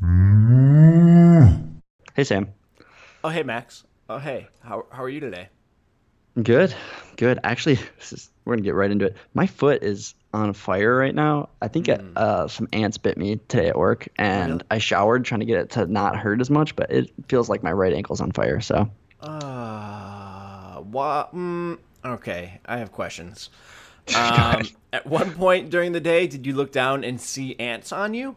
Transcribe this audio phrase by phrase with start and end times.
[0.00, 0.06] Hey,
[2.24, 2.48] Sam.
[3.24, 3.82] Oh, hey, Max.
[4.08, 4.46] Oh, hey.
[4.62, 5.48] How, how are you today?
[6.40, 6.72] Good,
[7.16, 7.40] good.
[7.42, 9.16] Actually, this is, we're gonna get right into it.
[9.34, 11.48] My foot is on fire right now.
[11.60, 12.12] I think Hmm.
[12.14, 14.64] uh, some ants bit me today at work, and Really?
[14.70, 17.64] I showered trying to get it to not hurt as much, but it feels like
[17.64, 18.60] my right ankle's on fire.
[18.60, 18.88] So,
[19.20, 21.34] Uh, what?
[21.34, 23.50] Mm, okay, I have questions.
[24.14, 28.14] Um, at one point during the day, did you look down and see ants on
[28.14, 28.36] you?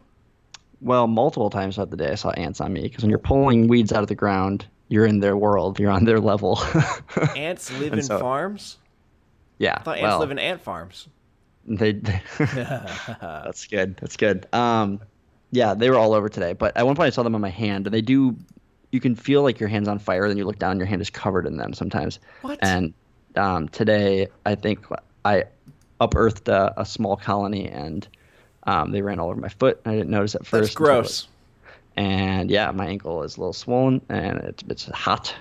[0.82, 3.68] Well, multiple times throughout the day, I saw ants on me because when you're pulling
[3.68, 5.78] weeds out of the ground, you're in their world.
[5.78, 6.60] You're on their level.
[7.36, 8.76] Ants live in so- farms?
[9.58, 9.76] yeah.
[9.78, 11.08] I thought ants well, live in ant farms.
[11.64, 11.92] They,
[12.38, 13.96] that's good.
[13.96, 14.46] That's good.
[14.52, 15.00] Um,
[15.52, 16.52] yeah, they were all over today.
[16.52, 18.36] But at one point, I saw them on my hand, and they do.
[18.90, 20.28] You can feel like your hand's on fire.
[20.28, 22.18] Then you look down, and your hand is covered in them sometimes.
[22.40, 22.58] What?
[22.62, 22.92] And
[23.36, 24.84] um, today, I think
[25.24, 25.44] I
[26.00, 28.06] unearthed a, a small colony, and
[28.64, 29.80] um, they ran all over my foot.
[29.84, 30.62] I didn't notice at first.
[30.70, 31.28] That's gross.
[31.96, 35.34] And yeah, my ankle is a little swollen, and it's it's hot.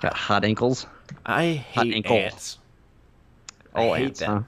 [0.00, 0.86] Got hot ankles.
[1.26, 2.16] I hate ankle.
[2.16, 2.58] ants.
[3.74, 4.30] I All hate ants, them.
[4.30, 4.42] huh?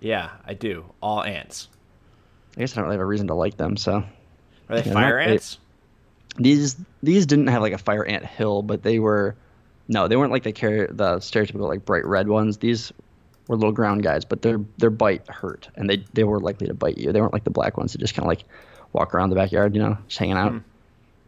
[0.00, 0.84] Yeah, I do.
[1.02, 1.68] All ants.
[2.56, 3.76] I guess I don't really have a reason to like them.
[3.76, 4.04] So
[4.68, 5.58] Are they fire not- they- ants?
[6.36, 9.34] these these didn't have like a fire ant hill, but they were
[9.88, 12.58] no, they weren't like the car- the stereotypical like bright red ones.
[12.58, 12.92] These
[13.48, 16.74] were little ground guys, but their their bite hurt, and they they were likely to
[16.74, 17.12] bite you.
[17.12, 18.44] They weren't like the black ones that just kind of like
[18.92, 20.54] walk around the backyard, you know, just hanging out.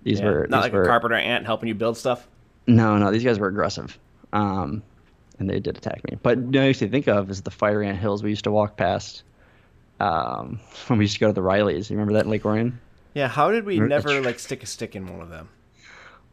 [0.05, 0.25] These Hmm.
[0.27, 0.31] Yeah.
[0.33, 2.27] were Not these like were a carpenter ant helping you build stuff?
[2.67, 3.99] no no these guys were aggressive,
[4.33, 4.83] um,
[5.39, 6.19] and they did attack me.
[6.23, 8.53] But you know, used to think of is the fire ant hills we used to
[8.53, 9.23] walk past.
[9.99, 12.79] Um, when we used to go to the Rileys, you remember that in Lake Orion?
[13.15, 15.49] Yeah, how did we Remember- never like stick a stick in one of them?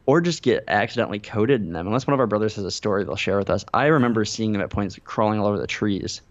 [0.08, 1.86] Or just get accidentally coated in them.
[1.86, 3.62] Unless one of our brothers has a story they'll share with us.
[3.74, 6.22] I remember seeing them at points crawling all over the trees.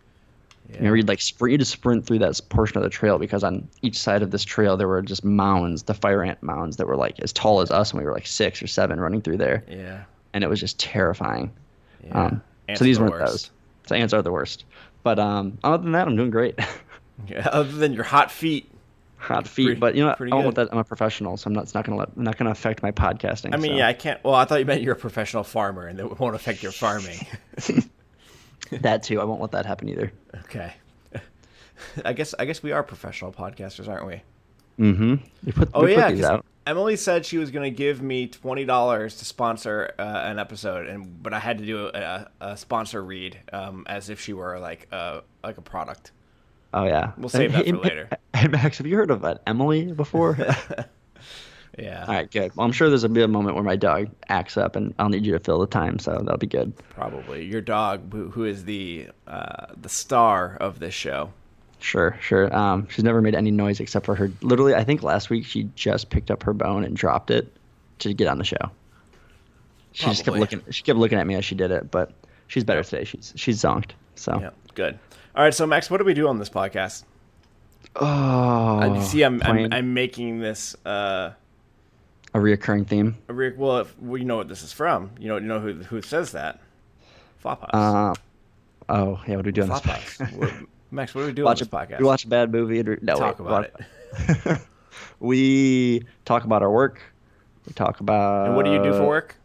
[0.72, 0.78] Yeah.
[0.78, 3.44] You know, you'd like sprint, you just sprint through that portion of the trail because
[3.44, 6.88] on each side of this trail there were just mounds, the fire ant mounds that
[6.88, 9.38] were like as tall as us when we were like six or seven running through
[9.38, 10.06] there, Yeah.
[10.34, 11.51] and it was just terrifying.
[12.03, 12.19] Yeah.
[12.25, 12.41] Um,
[12.75, 13.31] so these the weren't worst.
[13.31, 13.51] those.
[13.90, 14.66] So ants are the worst.
[15.03, 16.57] But um, other than that, I'm doing great.
[17.28, 18.69] Yeah, other than your hot feet.
[19.19, 20.22] Hot feet, Pretty- but you know, what?
[20.22, 20.45] I good.
[20.45, 20.69] let that.
[20.72, 21.63] I'm a professional, so I'm not.
[21.63, 22.16] It's not gonna let.
[22.16, 23.53] Not gonna affect my podcasting.
[23.53, 23.78] I mean, so.
[23.78, 24.23] yeah, I can't.
[24.23, 27.17] Well, I thought you meant you're a professional farmer, and that won't affect your farming.
[28.72, 29.19] that too.
[29.19, 30.11] I won't let that happen either.
[30.45, 30.73] okay.
[32.06, 34.22] I guess I guess we are professional podcasters, aren't we?
[34.79, 35.16] Mm-hmm.
[35.45, 36.39] You put, Oh we yeah.
[36.67, 40.88] Emily said she was going to give me twenty dollars to sponsor uh, an episode,
[40.88, 44.59] and but I had to do a, a sponsor read um, as if she were
[44.59, 46.11] like a like a product.
[46.73, 47.11] Oh yeah.
[47.17, 48.09] We'll save that Hey, for later.
[48.35, 50.38] Hey Max, have you heard of an Emily before?
[51.78, 52.55] Yeah, All right, good.
[52.55, 54.95] Well, I'm sure there's a bit of a moment where my dog acts up, and
[54.97, 56.75] I'll need you to fill the time, so that'll be good.
[56.89, 61.31] probably your dog, who, who is the uh, the star of this show.
[61.79, 62.56] Sure, sure.
[62.56, 64.31] Um, she's never made any noise except for her.
[64.41, 67.56] Literally, I think last week she just picked up her bone and dropped it
[68.00, 68.72] to get on the show.
[69.91, 70.63] She just kept looking.
[70.72, 72.11] She kept looking at me as she did it, but
[72.47, 73.03] she's better today.
[73.03, 73.91] She's she's zonked.
[74.16, 74.39] So.
[74.41, 74.97] Yeah, good.
[75.38, 77.03] All right, so Max, what do we do on this podcast?
[77.96, 78.96] Oh.
[78.96, 80.75] You see, I'm, I'm I'm making this.
[80.84, 81.34] Uh,
[82.34, 83.16] a reoccurring theme.
[83.28, 85.12] a re- well, if, well, you know what this is from.
[85.20, 86.59] You know, you know who who says that.
[87.38, 87.70] Flop House.
[87.72, 88.14] Uh,
[88.90, 89.70] oh yeah, what do we doing?
[89.70, 90.34] this Flop House.
[90.34, 90.53] What-
[90.90, 92.00] Max, what do we do watch on this a, podcast?
[92.00, 92.80] We watch a bad movie.
[92.80, 93.72] And, re- no, Talk wait, about
[94.46, 94.62] it.
[95.19, 97.00] we talk about our work.
[97.68, 98.48] We talk about.
[98.48, 99.36] And what do you do for work?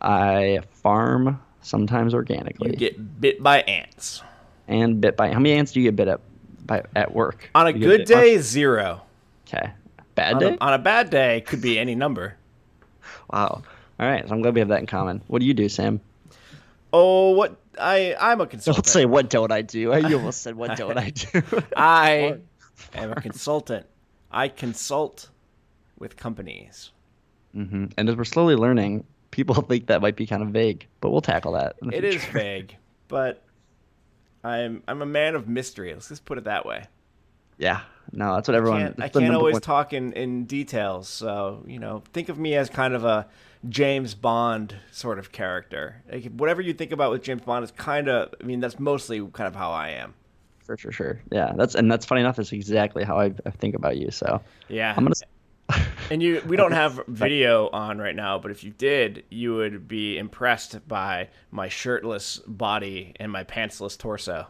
[0.00, 4.20] I farm sometimes organically You get bit by ants.
[4.68, 5.32] And bit by.
[5.32, 6.20] How many ants do you get bit up
[6.66, 7.50] by at work?
[7.54, 8.08] On a You good much?
[8.08, 9.02] day, zero.
[9.46, 9.70] Okay.
[10.14, 10.56] Bad On day.
[10.60, 12.36] a, on a bad day, could be any number.
[13.32, 13.62] wow.
[14.00, 14.26] All right.
[14.28, 15.22] So I'm glad we have that in common.
[15.26, 16.00] What do you do, Sam?
[16.92, 18.84] Oh, what I I'm a consultant.
[18.86, 19.78] Don't say what don't I do.
[19.80, 21.42] You almost said what don't I do.
[21.76, 22.38] I
[22.94, 23.86] am a consultant.
[24.30, 25.28] I consult
[25.98, 26.90] with companies.
[27.52, 31.10] hmm And as we're slowly learning, people think that might be kind of vague, but
[31.10, 31.76] we'll tackle that.
[31.92, 32.76] It is vague,
[33.08, 33.43] but
[34.44, 35.92] I'm I'm a man of mystery.
[35.92, 36.86] Let's just put it that way.
[37.58, 37.80] Yeah.
[38.12, 38.80] No, that's what everyone.
[38.80, 41.08] can't, I can't always one- talk in, in details.
[41.08, 43.26] So, you know, think of me as kind of a
[43.68, 46.02] James Bond sort of character.
[46.12, 49.20] Like, whatever you think about with James Bond is kind of, I mean, that's mostly
[49.32, 50.14] kind of how I am.
[50.64, 51.20] For sure, sure.
[51.30, 52.36] Yeah, that's and that's funny enough.
[52.36, 54.10] That's exactly how I, I think about you.
[54.10, 54.94] So Yeah.
[54.96, 55.14] I'm gonna.
[56.10, 59.88] And you, we don't have video on right now, but if you did, you would
[59.88, 64.46] be impressed by my shirtless body and my pantsless torso.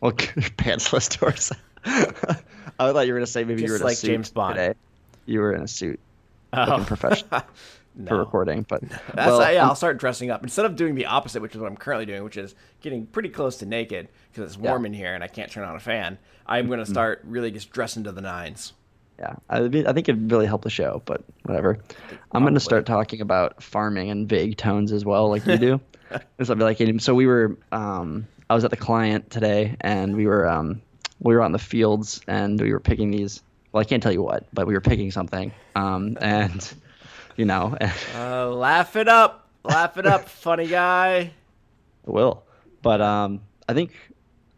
[0.00, 1.56] Well, pantsless torso.
[1.84, 4.30] I thought you were gonna say maybe you were Just in a like suit James
[4.30, 4.54] Bond.
[4.56, 4.74] today.
[5.26, 5.98] You were in a suit,
[6.52, 6.64] Oh.
[6.66, 7.42] looking professional
[8.06, 8.62] for recording.
[8.68, 9.66] But That's well, yeah.
[9.66, 12.22] I'll start dressing up instead of doing the opposite, which is what I'm currently doing,
[12.22, 14.86] which is getting pretty close to naked because it's warm Yeah.
[14.86, 16.16] in here and I can't turn on a fan.
[16.46, 16.70] I'm Mm-hmm.
[16.70, 18.72] gonna start really just dressing to the nines.
[19.18, 21.78] Yeah, I, I think it really helped the show, but whatever.
[22.32, 25.80] I'm going to start talking about farming in vague tones as well, like you do.
[26.36, 30.16] this will be like, so we were, um, I was at the client today, and
[30.16, 30.82] we were, um,
[31.20, 33.42] we were on the fields, and we were picking these.
[33.72, 36.74] Well, I can't tell you what, but we were picking something, um, and
[37.36, 37.76] you know,
[38.16, 41.30] uh, laugh it up, laugh it up, funny guy.
[42.06, 42.42] I will,
[42.82, 43.92] but um, I think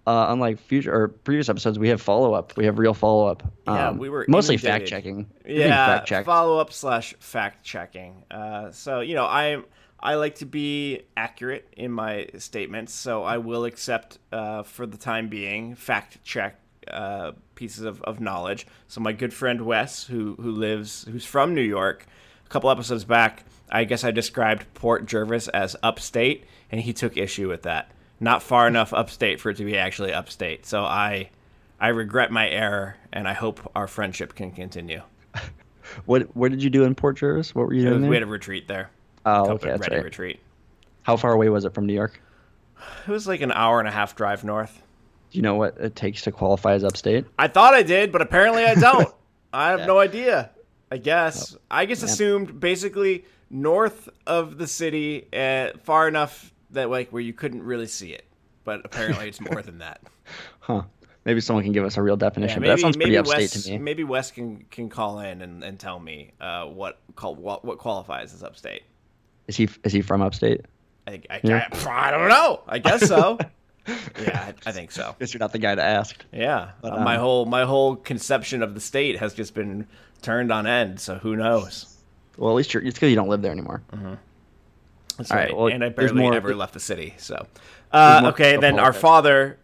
[0.06, 2.56] uh, unlike future or previous episodes, we have follow up.
[2.56, 3.42] We have real follow up.
[3.66, 5.26] Yeah, um, we were mostly fact checking.
[5.44, 8.24] Yeah, follow up slash fact checking.
[8.30, 9.62] Uh, so you know, I
[9.98, 14.96] I like to be accurate in my statements, so I will accept uh, for the
[14.96, 18.66] time being fact check uh, pieces of, of knowledge.
[18.86, 22.06] So my good friend Wes, who who lives, who's from New York,
[22.44, 27.16] a couple episodes back, I guess I described Port Jervis as upstate, and he took
[27.16, 30.66] issue with that not far enough upstate for it to be actually upstate.
[30.66, 31.30] So I
[31.80, 35.02] I regret my error, and I hope our friendship can continue.
[36.06, 37.54] what What did you do in Port Jervis?
[37.54, 38.02] What were you doing?
[38.02, 38.90] Was, we had a retreat there.
[39.24, 40.04] Oh, okay, that's right.
[40.04, 40.40] retreat.
[41.02, 42.20] How far away was it from New York?
[43.06, 44.82] It was like an hour and a half drive north.
[45.30, 47.26] Do you know what it takes to qualify as upstate?
[47.38, 49.12] I thought I did, but apparently I don't.
[49.52, 49.86] I have yeah.
[49.86, 50.50] no idea.
[50.90, 52.10] I guess oh, I just man.
[52.10, 57.86] assumed basically north of the city, uh, far enough that like where you couldn't really
[57.86, 58.24] see it,
[58.64, 60.00] but apparently it's more than that.
[60.60, 60.82] Huh.
[61.24, 62.62] Maybe someone can give us a real definition.
[62.62, 63.78] Yeah, maybe, that sounds pretty upstate Wes, to me.
[63.78, 67.78] Maybe Wes can, can call in and, and tell me uh, what, call, what what
[67.78, 68.82] qualifies as upstate.
[69.46, 70.62] Is he is he from upstate?
[71.06, 71.68] I think I, yeah.
[71.70, 72.60] I, I don't know.
[72.66, 73.38] I guess so.
[73.86, 75.14] yeah, I, I, think so.
[75.18, 76.24] Guess you're not the guy to ask.
[76.32, 79.86] Yeah, but, um, my whole my whole conception of the state has just been
[80.22, 80.98] turned on end.
[81.00, 81.96] So who knows?
[82.36, 83.82] Well, at least you're, it's because you don't live there anymore.
[83.92, 84.14] Mm-hmm.
[85.16, 85.44] That's All right.
[85.48, 85.56] right.
[85.56, 87.14] Well, and I barely ever left the city.
[87.18, 87.46] So,
[87.92, 88.56] uh, okay.
[88.56, 89.58] Then our father,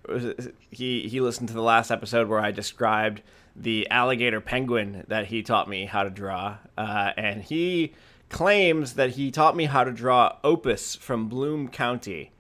[0.71, 3.23] he he listened to the last episode where I described
[3.55, 7.93] the alligator penguin that he taught me how to draw, uh, and he
[8.31, 12.33] claims that he taught me how to draw Opus from Bloom County.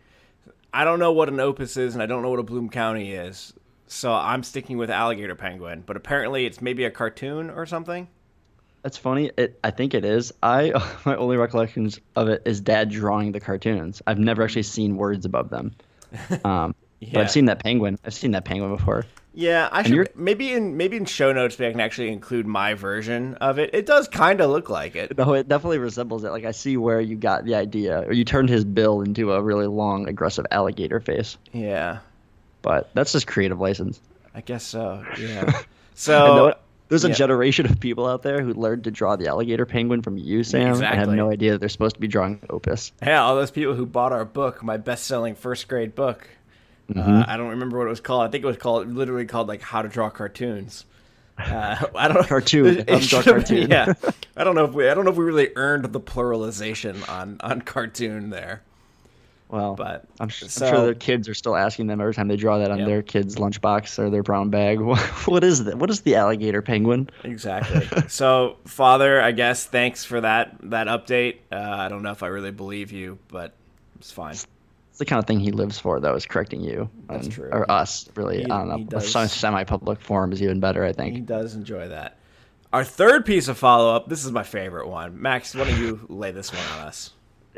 [0.73, 3.13] I don't know what an Opus is, and I don't know what a Bloom County
[3.13, 3.53] is,
[3.87, 5.83] so I'm sticking with alligator penguin.
[5.85, 8.09] But apparently, it's maybe a cartoon or something.
[8.83, 9.31] That's funny.
[9.37, 10.33] It, I think it is.
[10.43, 10.73] I
[11.05, 14.03] my only recollections of it is Dad drawing the cartoons.
[14.07, 15.75] I've never actually seen words above them.
[16.45, 17.15] Um, yeah.
[17.15, 17.99] But I've seen that penguin.
[18.05, 19.05] I've seen that penguin before.
[19.35, 23.35] Yeah, I should maybe in maybe in show notes I can actually include my version
[23.37, 23.71] of it.
[23.73, 25.17] It does kind of look like it.
[25.17, 26.31] No, it definitely resembles it.
[26.31, 29.43] Like I see where you got the idea, or you turned his bill into a
[29.43, 31.39] really long, aggressive alligator face.
[31.53, 32.01] Yeah,
[32.61, 34.01] but that's just creative license.
[34.35, 35.05] I guess so.
[35.19, 35.63] Yeah.
[35.95, 36.55] So
[36.93, 37.17] there's a yep.
[37.17, 40.73] generation of people out there who learned to draw the alligator penguin from you, Sam,
[40.73, 40.87] exactly.
[40.89, 42.93] and have no idea that they're supposed to be drawing Opus.
[43.03, 46.29] Yeah, all those people who bought our book, my best-selling first grade book.
[46.91, 47.11] Uh, mm-hmm.
[47.11, 48.25] Uh, I don't remember what it was called.
[48.25, 50.85] I think it was called literally called like How to Draw Cartoons.
[51.39, 52.25] Uh, I don't know.
[52.25, 52.67] Cartoon.
[52.87, 53.71] It, it cartoon.
[53.71, 53.95] yeah.
[54.37, 54.87] I don't know if we.
[54.87, 58.61] I don't know if we really earned the pluralization on on cartoon there.
[59.53, 62.27] Well, but I'm, sh- so, I'm, sure their kids are still asking them every time
[62.27, 62.89] they draw that on yep.
[62.89, 64.81] their kid's lunchbox or their brown bag.
[65.27, 65.77] what is that?
[65.77, 67.11] What is the alligator penguin?
[67.23, 67.87] Exactly.
[68.09, 71.37] so, father, I guess thanks for that that update.
[71.53, 73.53] Uh, I don't know if I really believe you, but
[73.97, 74.33] it's fine.
[74.33, 74.47] It's,
[74.89, 76.89] it's the kind of thing he lives for, though, is correcting you.
[77.11, 77.51] That's and, true.
[77.53, 78.45] Or us, really.
[78.45, 81.15] He, on a, a semi-public forum is even better, I think.
[81.15, 82.17] He does enjoy that.
[82.73, 84.09] Our third piece of follow-up.
[84.09, 85.21] This is my favorite one.
[85.21, 87.11] Max, why don't you lay this one on us?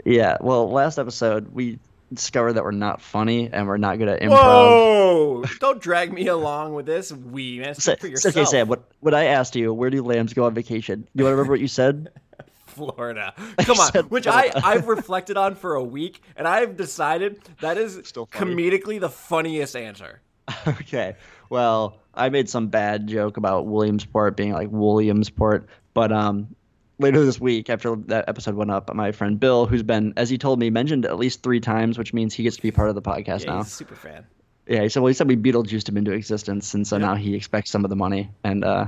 [0.04, 1.78] Yeah, well, last episode we
[2.14, 4.30] discovered that we're not funny and we're not good at improv.
[4.30, 5.44] Whoa!
[5.60, 7.12] Don't drag me along with this.
[7.12, 8.36] We man, speak for yourself.
[8.36, 8.68] Okay, Sam.
[8.68, 9.72] What what I asked you?
[9.72, 11.06] Where do lambs go on vacation?
[11.14, 12.10] You want to remember what you said?
[12.66, 13.34] Florida.
[13.58, 17.96] Come on, which I I've reflected on for a week, and I've decided that is
[17.98, 20.20] comedically the funniest answer.
[20.66, 21.16] Okay,
[21.48, 26.54] well, I made some bad joke about Williamsport being like Williamsport, but um,
[26.98, 30.38] later this week after that episode went up my friend bill who's been as he
[30.38, 32.94] told me mentioned at least three times which means he gets to be part of
[32.94, 33.62] the podcast yeah, now.
[33.62, 34.24] super fan.
[34.66, 37.34] Yeah he said well he said we beetlejuiced him into existence and so now he
[37.34, 38.86] expects some of the money and uh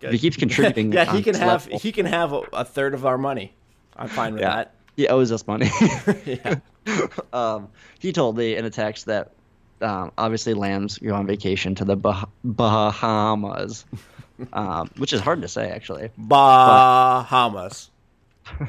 [0.00, 3.06] he keeps contributing yeah he can have level, he can have a, a, third of
[3.06, 3.54] our money.
[3.96, 4.74] I'm fine with yeah, that.
[4.96, 5.70] He owes us money.
[6.26, 6.56] Yeah.
[7.32, 9.32] Um he told me in a text that
[9.80, 13.84] um, obviously lambs go on vacation to the bah- bahamas
[14.52, 16.10] um, which is hard to say actually.
[16.16, 17.90] Bahamas.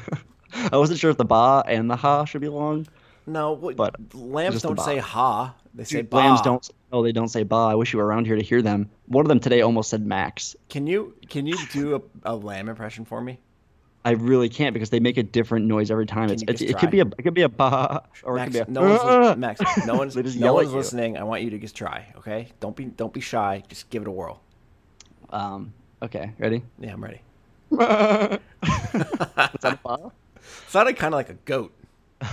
[0.52, 2.86] I wasn't sure if the ba and the ha should be long.
[3.26, 6.16] No, but lambs don't say ha; they say ba.
[6.16, 6.68] Lambs don't.
[6.92, 7.56] Oh, they don't say ba.
[7.56, 8.88] I wish you were around here to hear them.
[9.06, 10.54] One of them today almost said Max.
[10.68, 13.40] Can you can you do a, a lamb impression for me?
[14.04, 16.30] I really can't because they make a different noise every time.
[16.30, 18.66] It's, it's it could be a it could be a ba or Max, it could
[18.66, 19.60] be a no one's, Max.
[19.84, 21.16] No one's no one's listening.
[21.16, 22.06] I want you to just try.
[22.18, 23.64] Okay, don't be don't be shy.
[23.68, 24.40] Just give it a whirl.
[25.30, 26.62] Um, Okay, ready?
[26.78, 27.20] Yeah, I'm ready.
[27.72, 28.40] Is that
[29.84, 29.98] a?
[30.68, 31.72] Sounded kind of like a goat.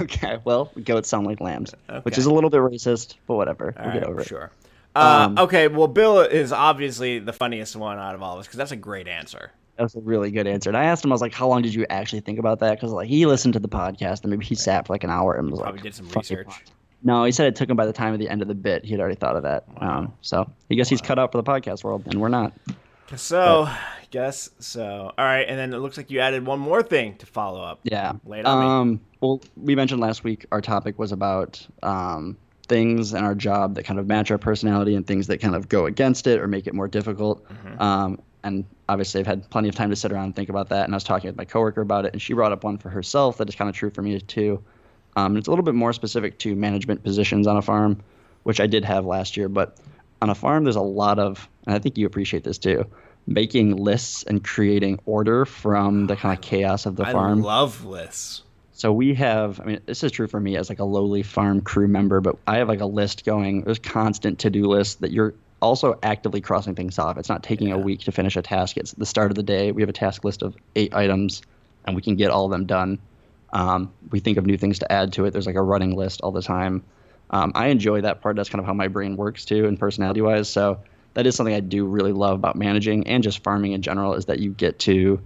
[0.01, 1.73] Okay, well, goats sound like lambs,
[2.03, 3.73] which is a little bit racist, but whatever.
[3.77, 4.27] All we'll get over it.
[4.27, 4.51] Sure.
[4.95, 8.45] Uh, Um, okay, well, Bill is obviously the funniest one out of all of us
[8.47, 9.51] because that's a great answer.
[9.77, 10.69] That was a really good answer.
[10.69, 12.75] And I asked him, I was like, "How long did you actually think about that?"
[12.75, 15.33] Because like he listened to the podcast and maybe he sat for like an hour
[15.33, 16.47] and was Probably like, did some research.
[16.47, 16.61] fine."
[17.03, 18.85] No, he said it took him by the time of the end of the bit.
[18.85, 19.65] He had already thought of that.
[19.77, 22.53] Um, so I guess he's cut out for the podcast world, and we're not.
[23.15, 23.69] So,
[24.09, 25.11] guess so.
[25.17, 27.79] All right, and then it looks like you added one more thing to follow up.
[27.83, 28.13] Yeah.
[28.25, 28.65] Lay it on me.
[28.65, 33.75] Um, well, we mentioned last week our topic was about um, things in our job
[33.75, 36.47] that kind of match our personality and things that kind of go against it or
[36.47, 37.47] make it more difficult.
[37.49, 37.81] Mm-hmm.
[37.81, 40.85] Um, and obviously, I've had plenty of time to sit around and think about that.
[40.85, 42.89] And I was talking with my coworker about it, and she brought up one for
[42.89, 44.63] herself that is kind of true for me too.
[45.15, 48.01] Um, it's a little bit more specific to management positions on a farm,
[48.43, 49.49] which I did have last year.
[49.49, 49.77] But
[50.21, 52.85] on a farm, there's a lot of, and I think you appreciate this too,
[53.27, 57.41] making lists and creating order from the kind of chaos of the I farm.
[57.41, 58.43] love lists.
[58.71, 61.61] So we have, I mean, this is true for me as like a lowly farm
[61.61, 63.61] crew member, but I have like a list going.
[63.61, 67.17] There's constant to-do list that you're also actively crossing things off.
[67.17, 68.75] It's not taking a week to finish a task.
[68.75, 69.71] It's the start of the day.
[69.71, 71.43] We have a task list of eight items,
[71.85, 72.99] and we can get all of them done.
[73.53, 75.31] Um, we think of new things to add to it.
[75.31, 76.83] There's like a running list all the time.
[77.29, 78.35] Um, I enjoy that part.
[78.35, 80.49] That's kind of how my brain works too, and personality-wise.
[80.49, 80.79] So
[81.13, 84.25] that is something I do really love about managing and just farming in general is
[84.25, 85.21] that you get to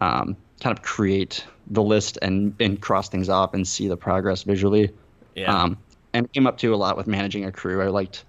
[0.00, 4.44] um, kind of create the list and, and cross things off and see the progress
[4.44, 4.90] visually.
[5.34, 5.54] Yeah.
[5.54, 5.78] Um,
[6.12, 7.82] and came up to a lot with managing a crew.
[7.82, 8.24] I liked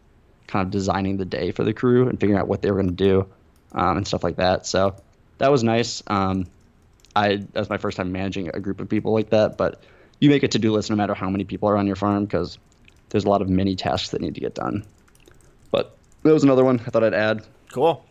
[0.47, 2.95] kind of designing the day for the crew and figuring out what they were going
[2.95, 3.27] to do
[3.71, 4.65] um, and stuff like that.
[4.65, 4.95] So
[5.37, 6.03] that was nice.
[6.07, 6.47] Um,
[7.15, 9.57] I that was my first time managing a group of people like that.
[9.57, 9.83] But
[10.19, 12.25] you make a to do list no matter how many people are on your farm
[12.25, 12.57] because
[13.09, 14.85] there's a lot of mini tasks that need to get done.
[15.71, 17.45] But that was another one I thought I'd add.
[17.71, 18.05] cool.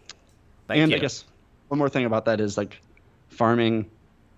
[0.67, 0.99] Thank and you.
[0.99, 1.25] I guess
[1.69, 2.81] one more thing about that is like
[3.29, 3.91] farming,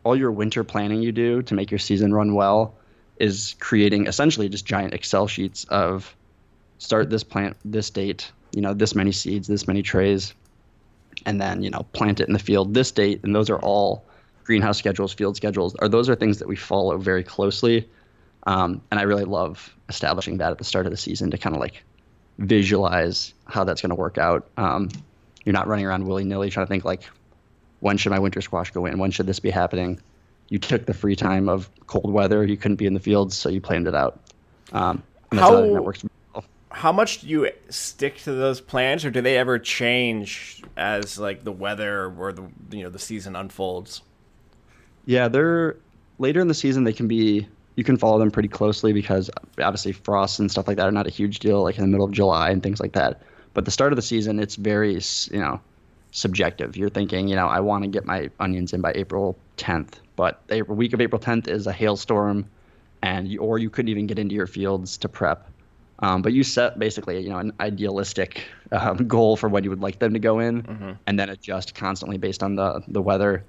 [0.04, 2.74] all your winter planning you do to make your season run well
[3.18, 6.14] is creating essentially just giant Excel sheets of
[6.78, 10.34] start this plant this date, you know, this many seeds, this many trays,
[11.26, 13.20] and then, you know, plant it in the field this date.
[13.22, 14.04] And those are all
[14.44, 17.88] greenhouse schedules, field schedules, are those are things that we follow very closely.
[18.46, 21.54] Um, and I really love establishing that at the start of the season to kind
[21.54, 21.82] of like
[22.38, 24.48] visualize how that's going to work out.
[24.56, 24.88] Um,
[25.44, 27.02] you're not running around willy nilly trying to think like,
[27.80, 28.98] when should my winter squash go in?
[28.98, 30.00] When should this be happening?
[30.48, 32.44] You took the free time of cold weather.
[32.44, 34.20] You couldn't be in the fields, so you planned it out.
[34.72, 36.04] Um, How- how that works.
[36.72, 41.42] How much do you stick to those plans, or do they ever change as like
[41.42, 44.02] the weather or the you know the season unfolds?
[45.06, 45.76] Yeah, they're
[46.18, 46.84] later in the season.
[46.84, 50.76] They can be you can follow them pretty closely because obviously frosts and stuff like
[50.76, 52.92] that are not a huge deal, like in the middle of July and things like
[52.92, 53.22] that.
[53.54, 55.60] But the start of the season, it's very you know
[56.10, 56.76] subjective.
[56.76, 60.42] You're thinking, you know, I want to get my onions in by April 10th, but
[60.48, 62.46] the week of April 10th is a hailstorm,
[63.02, 65.48] and you, or you couldn't even get into your fields to prep.
[66.00, 69.80] Um, but you set basically, you know, an idealistic um, goal for when you would
[69.80, 70.64] like them to go in,
[71.06, 73.44] and then adjust constantly based on the the weather.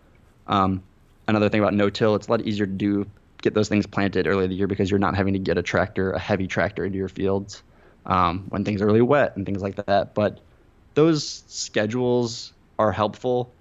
[0.47, 0.83] Um,
[1.31, 3.05] another thing about no-till, it's a lot easier to do
[3.41, 5.63] get those things planted early in the year because you're not having to get a
[5.63, 7.63] tractor, a heavy tractor into your fields
[8.05, 10.13] um, when things are really wet and things like that.
[10.13, 10.39] But
[10.93, 13.51] those schedules are helpful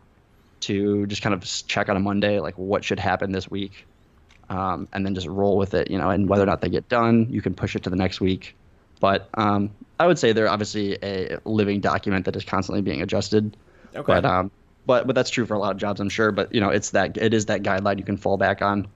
[0.61, 3.87] to just kind of check on a Monday, like what should happen this week,
[4.51, 6.89] um, and then just roll with it, you know, and whether or not they get
[6.89, 8.55] done, you can push it to the next week.
[9.01, 13.57] But um, I would say they're obviously a living document that is constantly being adjusted.
[13.95, 14.03] Okay.
[14.07, 14.51] But um,
[14.91, 16.33] but but that's true for a lot of jobs, I'm sure.
[16.33, 18.89] But you know, it's that it is that guideline you can fall back on,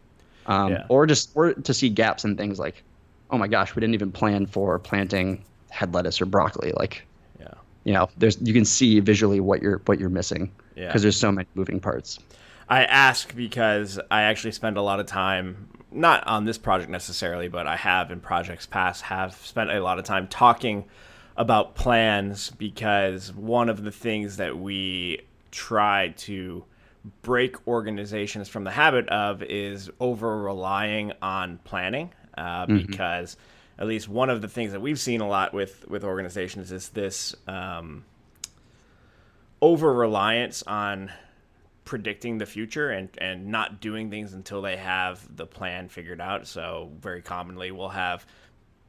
[0.47, 0.87] um, Yeah.
[0.89, 2.83] or just or to see gaps in things like,
[3.31, 6.73] oh my gosh, we didn't even plan for planting head lettuce or broccoli.
[6.77, 7.07] Like,
[7.39, 7.55] yeah.
[7.85, 10.87] you know, there's you can see visually what you're what you're missing Yeah.
[10.89, 12.19] because there's so many moving parts.
[12.69, 17.47] I ask because I actually spend a lot of time, not on this project necessarily,
[17.47, 20.87] but I have in projects past, have spent a lot of time talking
[21.37, 25.21] about plans because one of the things that we
[25.55, 26.65] try to
[27.23, 33.37] break organizations from the habit of is over relying on planning uh, because
[33.79, 36.89] at least one of the things that we've seen a lot with with organizations is
[36.91, 38.05] this um,
[39.61, 41.11] over reliance on
[41.85, 46.47] predicting the future and and not doing things until they have the plan figured out.
[46.47, 48.27] So very commonly we'll have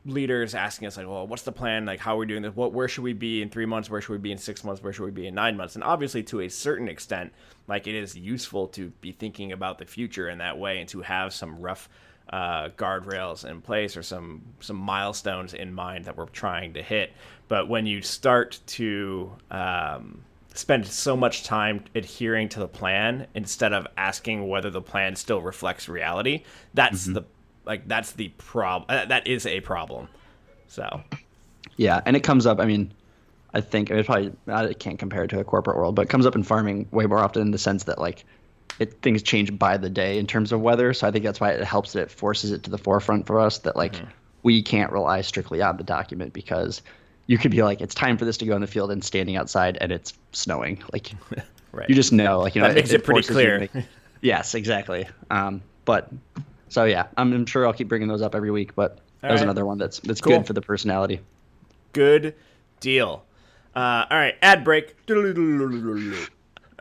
[0.05, 1.85] leaders asking us like, "Well, what's the plan?
[1.85, 2.55] Like, how are we doing this?
[2.55, 3.89] What, where should we be in three months?
[3.89, 4.81] Where should we be in six months?
[4.83, 7.33] Where should we be in nine months?" And obviously, to a certain extent,
[7.67, 11.01] like it is useful to be thinking about the future in that way and to
[11.01, 11.89] have some rough
[12.29, 17.11] uh, guardrails in place or some some milestones in mind that we're trying to hit.
[17.47, 23.73] But when you start to um, spend so much time adhering to the plan instead
[23.73, 26.43] of asking whether the plan still reflects reality.
[26.73, 27.13] That's Mm-hmm.
[27.13, 27.23] the
[27.65, 28.85] like that's the problem.
[28.89, 30.07] Uh, that is a problem.
[30.67, 31.01] So
[31.77, 32.59] Yeah, and it comes up.
[32.59, 32.91] I mean,
[33.53, 36.03] I think I mean, it's probably I can't compare it to a corporate world, but
[36.03, 38.23] it comes up in farming way more often in the sense that like
[38.79, 40.93] it things change by the day in terms of weather.
[40.93, 43.39] So I think that's why it helps that it forces it to the forefront for
[43.39, 44.09] us that like Mm-hmm.
[44.43, 46.81] we can't rely strictly on the document because
[47.27, 49.35] you could be like it's time for this to go in the field and standing
[49.37, 51.11] outside and it's snowing like
[51.71, 51.89] right.
[51.89, 53.59] you just know like you know That makes it pretty you to clear.
[53.73, 53.85] make-
[54.21, 56.11] yes exactly um but
[56.75, 59.39] so yeah I'm, I'm sure i'll keep bringing those up every week but that was
[59.39, 59.45] right.
[59.45, 60.37] another one that's that's Cool.
[60.37, 61.21] good for the personality
[61.93, 62.35] Good
[62.81, 63.23] deal.
[63.73, 64.97] Uh, all right, ad break.
[65.09, 65.15] All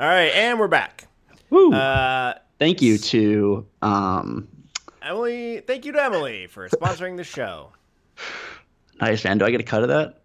[0.00, 1.06] right, and we're back.
[1.50, 1.72] Woo.
[1.72, 4.48] Uh, thank you to um
[5.00, 7.70] Emily, thank you to Emily for sponsoring the show.
[9.00, 10.22] nice man do i get a cut of that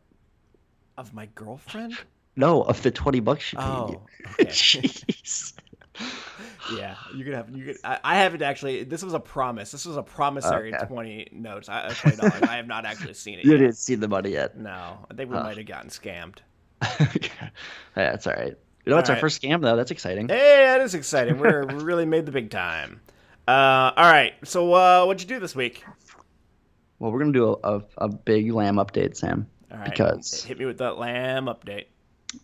[0.97, 1.95] Of my girlfriend?
[2.35, 4.45] no of the 20 bucks she paid Oh, you okay.
[4.51, 5.53] jeez
[6.75, 7.49] Yeah, you could have.
[7.55, 7.77] You could.
[7.83, 8.83] I, I haven't actually.
[8.83, 9.71] This was a promise.
[9.71, 10.85] This was a promissory Okay.
[10.85, 11.69] twenty notes.
[11.69, 12.41] I, uh, twenty dollars.
[12.43, 13.45] I have not actually seen it.
[13.45, 13.57] you yet.
[13.57, 16.37] didn't see the money yet No, I think we might have gotten scammed.
[16.81, 17.49] yeah
[17.95, 20.81] that's all right you know it's All our first scam though that's exciting Hey, that
[20.81, 21.37] is exciting.
[21.39, 23.01] We're we really made the big time.
[23.47, 24.33] Uh, all right.
[24.43, 25.83] So, uh, what'd you do this week?
[26.99, 30.59] well we're gonna do a, a, a big lamb update sam All right, because hit
[30.59, 31.85] me with that lamb update.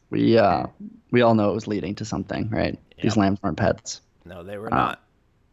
[0.09, 0.65] we uh
[1.11, 3.17] we all know it was leading to something right these Yep.
[3.17, 5.03] lambs weren't pets No, they were Uh, not.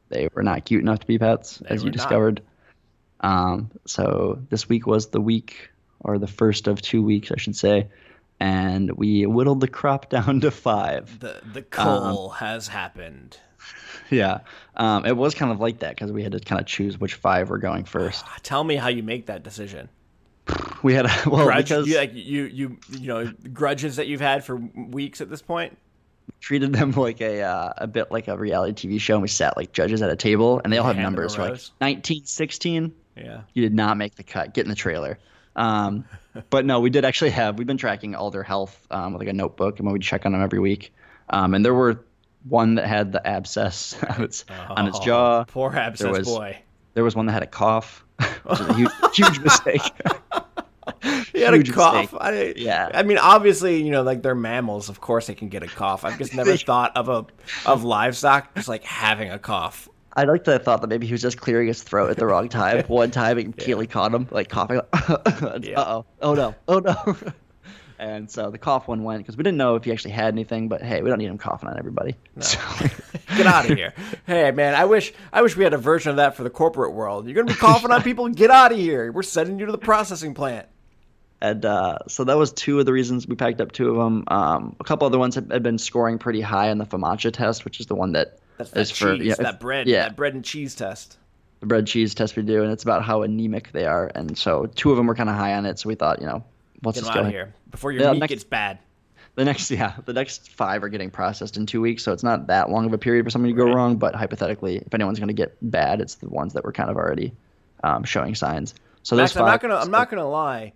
[0.09, 2.43] they were not cute enough to be pets, They as you discovered.
[3.21, 7.55] Um, so this week was the week, or the first of two weeks, I should
[7.57, 7.89] say,
[8.41, 11.21] and we whittled the crop down to five.
[11.21, 13.39] The the Um, coal has happened.
[14.11, 14.41] Yeah,
[14.77, 17.15] um, it was kind of like that because we had to kind of choose which
[17.15, 18.25] five were going first.
[18.43, 19.89] Tell me how you make that decision.
[20.83, 24.21] We had a, well Grudge, because you, like you you you know grudges that you've
[24.21, 25.79] had for weeks at this point.
[26.41, 29.57] Treated them like a uh, a bit like a reality TV show, and we sat
[29.57, 31.35] like judges at a table, and they all have Hand numbers.
[31.35, 31.73] So, like rows.
[31.81, 33.41] 19, 16, Yeah.
[33.55, 34.55] you did not make the cut.
[34.55, 35.19] Get in the trailer.
[35.55, 36.05] Um,
[36.51, 37.59] but no, we did actually have.
[37.59, 40.33] We've been tracking all their health um, with like a notebook, and we check on
[40.33, 40.93] them every week.
[41.29, 42.05] Um, and there were
[42.49, 45.45] one that had the abscess on its on its Oh, jaw.
[45.45, 46.59] Poor abscess was- boy.
[46.95, 48.05] There was one that had a cough,
[48.45, 49.81] which is a huge, huge mistake.
[51.51, 52.15] He had a cough.
[52.21, 52.91] I, Yeah.
[52.93, 54.89] I mean, obviously, you know, like they're mammals.
[54.89, 56.05] Of course, they can get a cough.
[56.05, 57.27] I've just never thought of a
[57.67, 59.89] of livestock just like having a cough.
[60.15, 62.49] I like the thought that maybe he was just clearing his throat at the wrong
[62.61, 62.85] time.
[62.87, 64.81] One time, and Keely caught him like coughing.
[65.63, 65.81] Yeah.
[65.81, 66.05] Uh oh!
[66.21, 66.55] Oh no!
[66.69, 67.17] Oh no!
[67.99, 70.69] and so the cough one went because we didn't know if he actually had anything.
[70.69, 72.17] But hey, we don't need him coughing on everybody.
[72.41, 72.59] So,
[73.37, 73.95] Get out of here.
[74.27, 76.93] Hey, man, I wish I wish we had a version of that for the corporate
[76.93, 77.27] world.
[77.27, 78.29] You're gonna be coughing on people.
[78.29, 79.11] Get out of here.
[79.13, 80.67] We're sending you to the processing plant.
[81.43, 84.25] And uh, so that was two of the reasons we packed up two of them.
[84.29, 87.65] Um, a couple other ones had, had been scoring pretty high on the FAMACHA test,
[87.67, 90.17] which is the one that That's that is for cheese, yeah, that bread, Yeah, that
[90.17, 91.19] bread and cheese test.
[91.61, 94.11] the bread cheese test we do, and it's about how anemic they are.
[94.15, 95.79] And so two of them were kind of high on it.
[95.79, 96.45] So we thought, you know,
[96.85, 98.79] Get go out of here before your Yeah, meat next- gets bad.
[99.35, 102.49] The next, yeah, the next five are getting processed in two weeks, so it's not
[102.49, 103.75] that long of a period for something to go Right.
[103.75, 103.97] wrong.
[103.97, 106.97] But hypothetically, if anyone's going to get bad, it's the ones that were kind of
[106.97, 107.33] already
[107.83, 108.75] um, showing signs.
[109.05, 109.77] So Max, I'm not gonna.
[109.77, 110.73] I'm not gonna lie.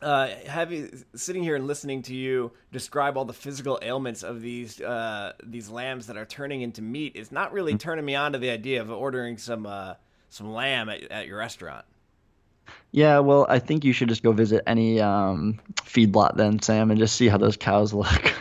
[0.00, 4.80] Uh, having sitting here and listening to you describe all the physical ailments of these
[4.80, 8.38] uh, these lambs that are turning into meat is not really turning me on to
[8.38, 9.94] the idea of ordering some uh,
[10.28, 11.84] some lamb at, at your restaurant.
[12.90, 16.98] Yeah, well, I think you should just go visit any um, feedlot then, Sam, and
[16.98, 18.34] just see how those cows look.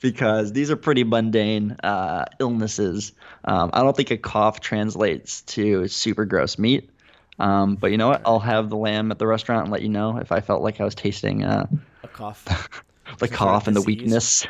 [0.00, 3.12] because these are pretty mundane uh, illnesses.
[3.44, 6.90] Um, I don't think a cough translates to super gross meat.
[7.38, 8.22] Um, but you know what?
[8.24, 10.80] I'll have the lamb at the restaurant and let you know if I felt like
[10.80, 11.66] I was tasting uh,
[12.02, 12.44] A cough.
[13.18, 14.46] the of cough and the weakness.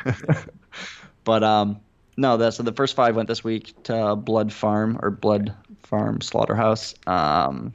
[1.23, 1.79] but um,
[2.17, 6.21] no, that's so the first five went this week to Blood Farm or Blood Farm
[6.21, 6.93] Slaughterhouse.
[7.07, 7.73] Um,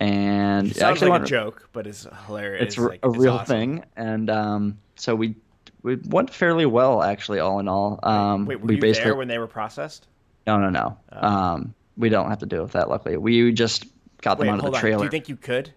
[0.00, 2.62] and it Sounds actually like a joke, but it's hilarious.
[2.62, 3.46] it's r- like, a it's real awesome.
[3.46, 5.36] thing, and um, so we
[5.82, 8.00] we went fairly well actually, all in all.
[8.02, 10.08] Um, Wait, were we you basically there when they were processed?
[10.46, 10.98] no no no.
[11.12, 11.26] Oh.
[11.26, 12.88] Um, we don't have to deal with that.
[12.88, 13.84] Luckily, we just
[14.22, 14.80] got them Wait, onto hold the on.
[14.80, 14.98] trailer.
[14.98, 15.72] Do you think you could?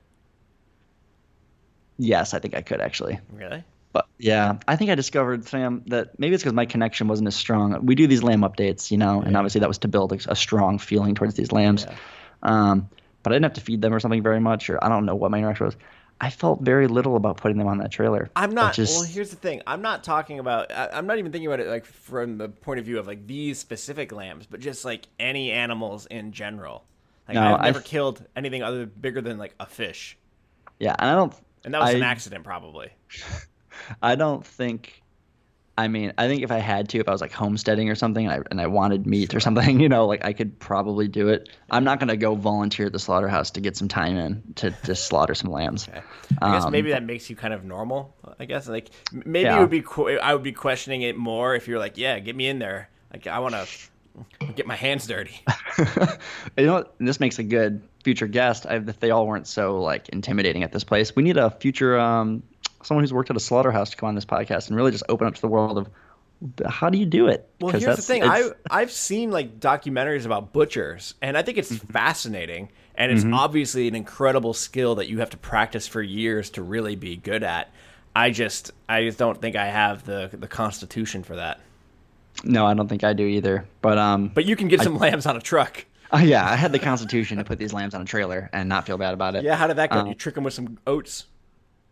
[1.97, 3.19] yes, I think I could actually.
[3.31, 3.63] Really?
[3.93, 7.36] But yeah, I think I discovered Sam that maybe it's because my connection wasn't as
[7.36, 7.86] strong.
[7.86, 10.36] We do these lamb updates, you know, and obviously that was to build a, a
[10.36, 11.86] strong feeling towards these lambs.
[11.88, 11.95] Yeah.
[12.43, 12.89] Um,
[13.23, 15.15] but I didn't have to feed them or something very much, or I don't know
[15.15, 15.77] what my interaction was.
[16.19, 18.29] I felt very little about putting them on that trailer.
[18.36, 18.77] I'm not.
[18.79, 19.62] is- Well, here's the thing.
[19.65, 20.71] I'm not talking about.
[20.71, 23.25] I, I'm not even thinking about it like from the point of view of like
[23.27, 26.84] these specific lambs, but just like any animals in general.
[27.27, 30.17] Like No, I've I- never killed anything other bigger than like a fish,
[30.79, 31.33] yeah, and I don't.
[31.63, 32.89] and that was an accident probably.
[34.01, 35.01] I don't think
[35.77, 38.25] I mean, I think if I had to, if I was like homesteading or something,
[38.25, 41.27] and I, and I wanted meat or something, you know, like I could probably do
[41.27, 41.49] it.
[41.69, 44.95] I'm not gonna go volunteer at the slaughterhouse to get some time in to to
[45.07, 45.89] slaughter some lambs.
[45.89, 46.01] Okay.
[46.41, 48.15] I guess Um, maybe that makes you kind of normal.
[48.39, 49.83] I guess like maybe it would be
[50.21, 52.89] I would be questioning it more if you're like, yeah, get me in there.
[53.11, 53.67] Like I want to
[54.56, 55.41] get my hands dirty.
[56.58, 56.95] you know, what?
[56.99, 58.65] this makes a good future guest.
[58.67, 61.99] I, if they all weren't so like intimidating at this place, we need a future
[61.99, 62.43] um
[62.84, 65.28] someone who's worked at a slaughterhouse to come on this podcast and really just open
[65.28, 65.89] up to the world of
[66.67, 67.49] how do you do it?
[67.60, 68.23] Well, here's the thing.
[68.23, 71.91] I I've seen like documentaries about butchers, and I think it's Mm-hmm.
[71.91, 72.69] fascinating.
[72.97, 76.95] And it's obviously an incredible skill that you have to practice for years to really
[76.95, 77.69] be good at.
[78.15, 81.60] I just I just don't think I have the the constitution for that.
[82.43, 83.65] No, I don't think I do either.
[83.82, 85.86] But um, But you can get some lambs on a truck.
[86.13, 88.86] uh, yeah, I had the constitution to put these lambs on a trailer and not
[88.86, 89.43] feel bad about it.
[89.43, 90.00] Yeah, how did that go?
[90.00, 91.26] Um, you trick them with some oats.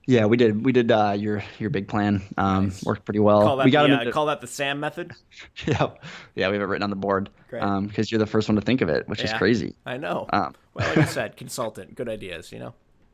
[0.05, 0.65] Yeah, we did.
[0.65, 2.21] We did uh, your your big plan.
[2.37, 2.83] Um, Nice.
[2.83, 3.41] worked pretty well.
[3.41, 5.13] Call that we got the, him uh, call that the Sam method.
[5.65, 5.91] yeah,
[6.35, 6.49] yeah.
[6.49, 7.29] We have it written on the board.
[7.49, 7.63] Great.
[7.63, 9.75] Um, because you're the first one to think of it, which is crazy.
[9.85, 10.27] I know.
[10.33, 12.51] Um, well, like I said, consultant, good ideas.
[12.51, 12.73] You know.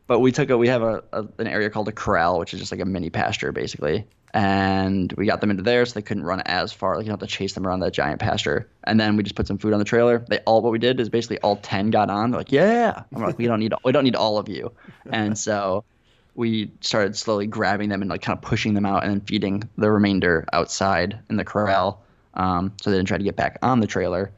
[0.09, 2.59] But we took a we have a, a an area called a corral, which is
[2.59, 6.23] just like a mini pasture basically, and we got them into there so they couldn't
[6.23, 6.95] run as far.
[6.95, 8.67] Like you don't have to chase them around that giant pasture.
[8.85, 10.25] And then we just put some food on the trailer.
[10.27, 12.31] They all what we did is basically all ten got on.
[12.31, 13.03] They're like, yeah.
[13.15, 14.71] I'm like, we don't need we don't need all of you.
[15.11, 15.85] And so
[16.33, 19.69] we started slowly grabbing them and like kind of pushing them out and then feeding
[19.77, 22.01] the remainder outside in the corral.
[22.33, 24.31] Um, so they didn't try to get back on the trailer.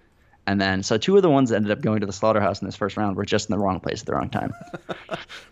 [0.51, 2.67] And then, so two of the ones that ended up going to the slaughterhouse in
[2.67, 4.53] this first round were just in the wrong place at the wrong time.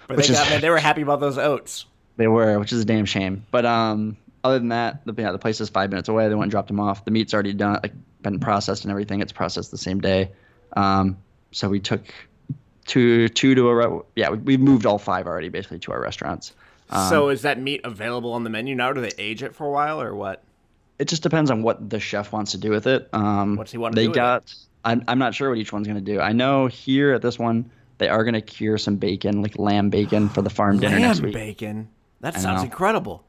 [0.07, 1.85] But Which they is- got man, they were happy about those oats.
[2.17, 3.45] They were, which is a damn shame.
[3.49, 6.27] But um, other than that, the, yeah, the place is five minutes away.
[6.27, 7.05] They went and dropped them off.
[7.05, 9.21] The meat's already done, like been processed and everything.
[9.21, 10.31] It's processed the same day.
[10.75, 11.17] Um,
[11.51, 12.01] so we took
[12.87, 14.31] two two to a re- yeah.
[14.31, 16.51] We, we moved all five already basically to our restaurants.
[16.89, 18.91] Um, so is that meat available on the menu now?
[18.91, 20.43] Do they age it for a while or what?
[20.99, 23.07] it just depends on what the chef wants to do with it.
[23.13, 24.53] Um, What's he wanna they do with it?
[24.83, 26.19] I'm I'm not sure what each one's gonna do.
[26.19, 30.29] I know here at this one they are gonna cure some bacon, like lamb bacon,
[30.29, 31.35] for the farm dinner next week.
[31.35, 31.89] Lamb bacon.
[32.21, 32.65] That I sounds know.
[32.65, 33.23] incredible.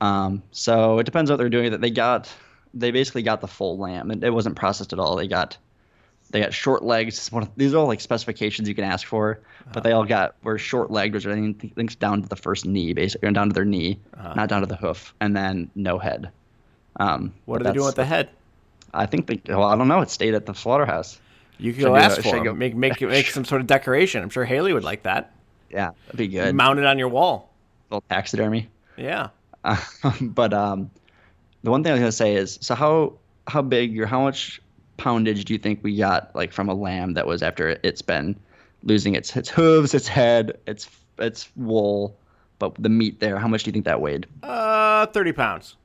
[0.00, 1.70] Um, so it depends what they're doing.
[1.70, 2.32] That they got,
[2.74, 4.10] they basically got the full lamb.
[4.10, 5.14] It, it wasn't processed at all.
[5.14, 5.56] They got,
[6.30, 7.30] they got short legs.
[7.30, 9.40] One of, these are all like specifications you can ask for,
[9.72, 12.66] but they all got were short legged, which I think links down to the first
[12.66, 14.00] knee, basically, or down to their knee,
[14.34, 16.30] not down to the hoof, and then no head.
[16.96, 18.30] Um, What are they doing with the head?
[18.94, 19.40] I think they.
[19.46, 20.00] Well, I don't know.
[20.00, 21.18] It stayed at the slaughterhouse.
[21.58, 22.44] You could go ask for them.
[22.44, 24.22] go- Make make make some sort of decoration.
[24.22, 25.32] I'm sure Haley would like that.
[25.70, 26.54] Yeah, that'd be good.
[26.54, 27.50] Mount it on your wall.
[27.90, 28.68] little taxidermy.
[28.96, 29.28] Yeah.
[30.20, 30.90] but um,
[31.62, 33.14] the one thing I was gonna say is, so how
[33.46, 34.60] how big or how much
[34.98, 38.36] poundage do you think we got like from a lamb that was after it's been
[38.82, 42.16] losing its its hooves, its head, its its wool,
[42.58, 43.38] but the meat there?
[43.38, 44.26] How much do you think that weighed?
[44.42, 45.76] Uh, thirty pounds.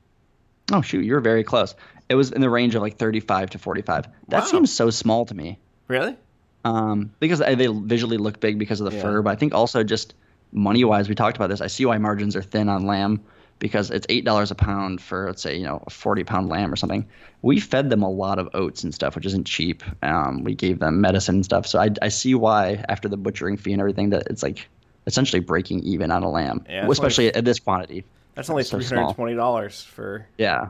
[0.72, 1.74] Oh shoot, you're very close.
[2.08, 4.06] It was in the range of like 35 to 45.
[4.28, 4.44] That Wow.
[4.44, 5.58] seems so small to me.
[5.88, 6.16] Really?
[6.64, 9.02] Um, because they they visually look big because of the Yeah.
[9.02, 10.14] fur, but I think also just
[10.52, 11.60] money wise, we talked about this.
[11.60, 13.20] I see why margins are thin on lamb
[13.58, 16.72] because it's eight dollars a pound for let's say you know a forty pound lamb
[16.72, 17.06] or something.
[17.42, 19.82] We fed them a lot of oats and stuff, which isn't cheap.
[20.02, 23.56] Um, we gave them medicine and stuff, so I I see why after the butchering
[23.56, 24.68] fee and everything that it's like
[25.06, 28.04] essentially breaking even on a lamb, Yeah, especially at this quantity.
[28.34, 30.68] That's only So three hundred twenty dollars for, Yeah.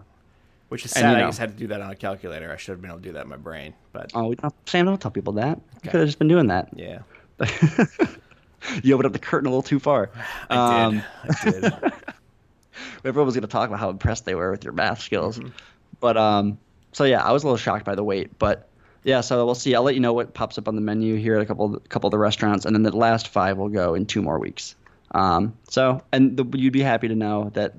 [0.69, 1.19] Which is And, sad.
[1.19, 2.53] you I just had to do that on a calculator.
[2.53, 4.87] I should have been able to do that in my brain, but Oh, don't, Sam,
[4.87, 5.61] don't tell people that.
[5.85, 6.69] You could have just been doing that.
[6.75, 7.01] yeah,
[8.83, 10.11] you opened up the curtain a little too far.
[10.51, 11.03] I Um,
[11.45, 11.65] did.
[11.65, 11.93] I did.
[13.05, 15.39] everyone was going to talk about how impressed they were with your math skills.
[15.39, 15.49] Mm-hmm.
[16.01, 16.59] But um,
[16.93, 18.69] so yeah, I was a little shocked by the weight, but
[19.05, 19.75] yeah, so we'll see.
[19.75, 22.09] I'll let you know what pops up on the menu here at a couple couple
[22.09, 24.75] of the restaurants, and then the last five will go in two more weeks.
[25.13, 27.75] Um, so and the, you'd be happy to know that.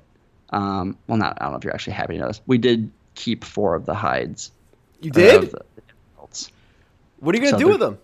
[0.50, 2.40] Um, well, not I don't know if you're actually happy to know this.
[2.46, 4.50] We did keep four of the hides.
[5.00, 5.50] You did?
[5.50, 5.62] the
[7.20, 7.98] what are you gonna so do with them?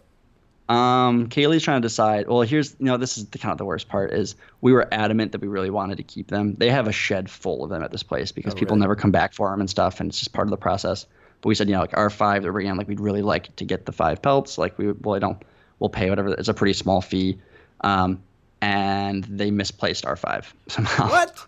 [0.69, 2.29] Um, Kaylee's trying to decide.
[2.29, 4.87] Well, here's you know this is the kind of the worst part is we were
[4.93, 6.55] adamant that we really wanted to keep them.
[6.55, 8.83] They have a shed full of them at this place because Oh, people really?
[8.83, 11.07] never come back for them and stuff, and it's just part of the process.
[11.41, 13.55] But we said, you know, like our five that we're bringing, like we'd really like
[13.57, 14.59] to get the five pelts.
[14.59, 15.41] Like we, well, I don't,
[15.79, 16.29] we'll pay whatever.
[16.35, 17.39] It's a pretty small fee.
[17.83, 18.23] Um,
[18.61, 21.09] and they misplaced our five somehow.
[21.09, 21.47] What?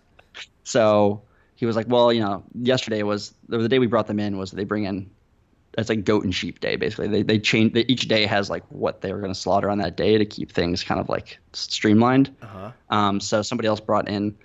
[0.69, 1.21] So
[1.55, 4.51] he was like, well, you know, yesterday was the day we brought them in was
[4.51, 5.09] they bring in
[5.77, 7.07] it's like goat and sheep day basically.
[7.07, 9.77] They they change they, each day has like what they were going to slaughter on
[9.79, 12.35] that day to keep things kind of like streamlined.
[12.41, 12.71] Uh-huh.
[12.89, 14.35] Um, so somebody else brought in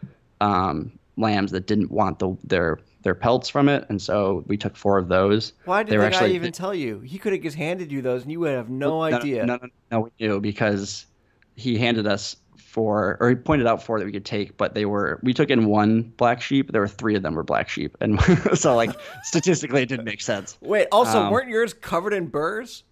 [0.40, 4.76] um, lambs that didn't want the their their pelts from it, and so we took
[4.76, 5.52] four of those.
[5.66, 7.00] Why did They the guy actually- even tell you?
[7.00, 9.44] He could have just handed you those, and you would have no No, idea.
[9.44, 11.06] No, no, no, we knew because
[11.56, 14.84] he handed us for, or he pointed out four that we could take, but they
[14.84, 16.72] were we took in one black sheep.
[16.72, 18.20] There were three of them were black sheep, and
[18.54, 18.90] so like
[19.22, 20.56] statistically it didn't make sense.
[20.60, 22.84] Wait, also Um, weren't yours covered in burrs?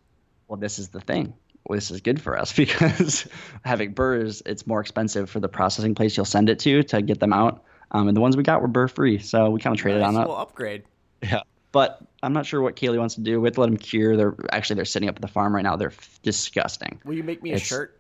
[0.48, 1.34] Well, this is the thing.
[1.68, 3.26] Well, this is good for us because
[3.64, 7.20] having burrs, it's more expensive for the processing place you'll send it to to get
[7.20, 7.64] them out.
[7.92, 10.08] Um, and the ones we got were burr free, so we kind of traded Nice
[10.08, 10.20] on that.
[10.20, 10.82] little upgrade.
[11.22, 11.42] Yeah.
[11.72, 13.40] But I'm not sure what Kaylee wants to do.
[13.40, 14.16] We have to let them cure.
[14.16, 15.76] They're actually they're sitting up at the farm right now.
[15.76, 17.00] They're f- disgusting.
[17.04, 17.98] Will you make me a shirt?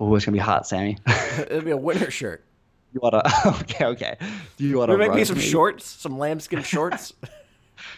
[0.00, 0.98] Oh, it's gonna be hot, Sammy.
[1.38, 2.44] It'll be a winter shirt.
[2.92, 3.22] you wanna?
[3.46, 4.16] Okay, okay.
[4.56, 5.42] Do you wanna you make me some me?
[5.42, 7.12] shorts, some lambskin shorts?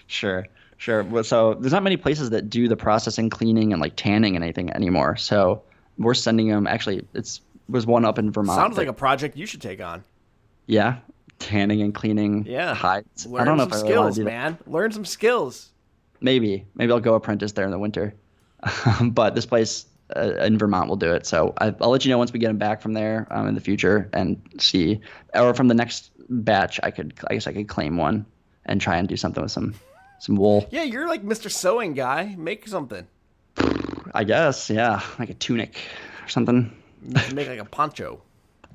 [0.06, 0.46] Sure,
[0.78, 1.22] sure.
[1.22, 4.70] So there's not many places that do the processing, cleaning, and like tanning and anything
[4.72, 5.16] anymore.
[5.16, 5.62] So
[5.98, 6.66] we're sending them.
[6.66, 8.58] Actually, it's was one up in Vermont.
[8.58, 10.02] Sounds like a project you should take on.
[10.66, 10.96] yeah,
[11.38, 12.46] tanning and cleaning.
[12.46, 12.74] Yeah.
[12.74, 13.26] hides.
[13.26, 14.30] Learn I don't know some if I really skills, to do that.
[14.30, 14.58] man.
[14.66, 15.70] Learn some skills.
[16.20, 18.14] Maybe, maybe I'll go apprentice there in the winter.
[19.02, 21.26] but this place uh, in Vermont will do it.
[21.26, 23.54] So I, I'll let you know once we get them back from there um, in
[23.54, 25.00] the future and see,
[25.34, 28.26] or from the next batch, I could, I guess I could claim one
[28.66, 29.74] and try and do something with some,
[30.18, 30.66] some wool.
[30.70, 31.50] Yeah, you're like Mr.
[31.50, 32.34] Sewing guy.
[32.36, 33.06] Make something.
[34.14, 35.78] I guess, yeah, like a tunic
[36.24, 36.74] or something.
[37.34, 38.22] Make like a poncho.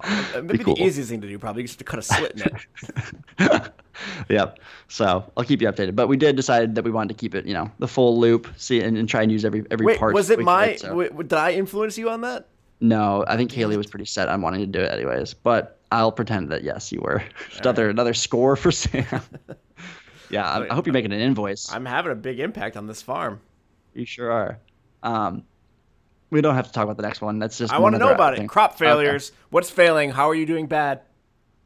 [0.36, 0.76] Maybe cool.
[0.76, 3.74] the easiest thing to do, probably, just to cut a slit in it.
[4.30, 4.60] yep.
[4.88, 5.96] So I'll keep you updated.
[5.96, 8.48] But we did decide that we wanted to keep it, you know, the full loop,
[8.58, 9.86] see, and, and try and use every every part.
[9.86, 10.14] Wait, part.
[10.14, 10.70] was it my?
[10.70, 12.48] could, so- w- w- did I influence you on that?
[12.84, 15.36] No, I think Kaylee was pretty set on wanting to do it anyways.
[15.36, 17.24] But I'll pretend that yes, you were.
[17.60, 19.06] another another score for Sam.
[20.30, 21.72] yeah, I, I hope you're making an invoice.
[21.72, 23.40] I'm having a big impact on this farm.
[23.94, 24.58] you sure are.
[25.04, 25.44] Um,
[26.32, 27.40] we don't have to talk about the next one.
[27.40, 27.72] That's just.
[27.74, 28.38] I want to know about it.
[28.38, 28.48] thing.
[28.48, 28.86] Crop Okay.
[28.86, 29.32] failures.
[29.50, 30.10] What's failing?
[30.10, 31.02] How are you doing bad?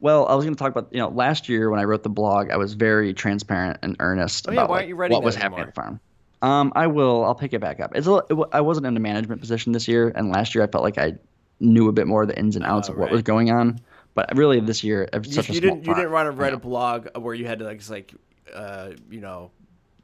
[0.00, 2.10] Well, I was going to talk about you know last year when I wrote the
[2.10, 5.22] blog, I was very transparent and earnest Oh, yeah, about why aren't you writing what
[5.24, 6.00] was happening at the farm.
[6.42, 7.24] Um, I will.
[7.24, 7.96] I'll pick it back up.
[7.96, 10.66] It's a, it, I wasn't in a management position this year, and last year I
[10.66, 11.14] felt like I
[11.60, 13.12] knew a bit more of the ins and outs Oh, of what right.
[13.12, 13.80] was going on.
[14.14, 15.86] But really, this year, it's You, such a you small didn't.
[15.86, 18.12] You didn't want to write a blog where you had to like, just like,
[18.54, 19.50] uh, you know,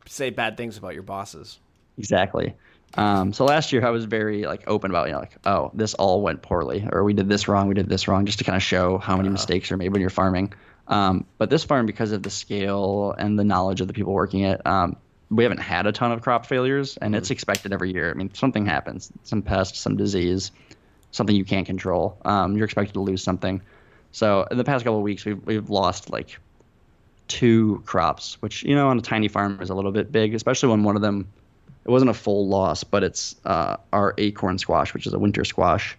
[0.07, 1.59] say bad things about your bosses.
[1.99, 2.55] Exactly.
[2.95, 5.95] Um, so last year I was very like open about you know like oh this
[5.95, 8.57] all went poorly or we did this wrong we did this wrong just to kind
[8.57, 10.53] of show how many mistakes are made when you're farming.
[10.89, 14.41] Um, but this farm because of the scale and the knowledge of the people working
[14.41, 14.97] it, um,
[15.31, 18.11] we haven't had a ton of crop failures and it's expected every year.
[18.11, 20.53] I mean something happens, some pest, some disease,
[21.13, 22.19] something you can't control.
[22.25, 23.63] Um, you're expected to lose something.
[24.11, 26.39] So in the past couple of weeks we've we've lost like
[27.29, 30.69] two crops, which you know on a tiny farm is a little bit big, especially
[30.69, 31.33] when one of them
[31.85, 35.45] it wasn't a full loss, but it's uh, our acorn squash, which is a winter
[35.45, 35.97] squash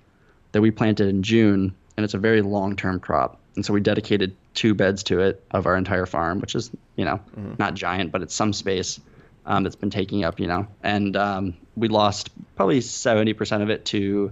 [0.53, 3.39] that we planted in June, and it's a very long-term crop.
[3.55, 7.05] And so we dedicated two beds to it of our entire farm, which is you
[7.05, 7.19] know
[7.59, 8.99] not giant, but it's some space
[9.45, 10.65] um, that's been taking up, you know.
[10.83, 14.31] And um, we lost probably seventy percent of it to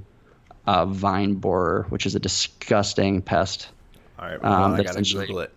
[0.66, 3.70] uh, vine borer, which is a disgusting pest.
[4.18, 5.52] All right, well, Um, I gotta Google it.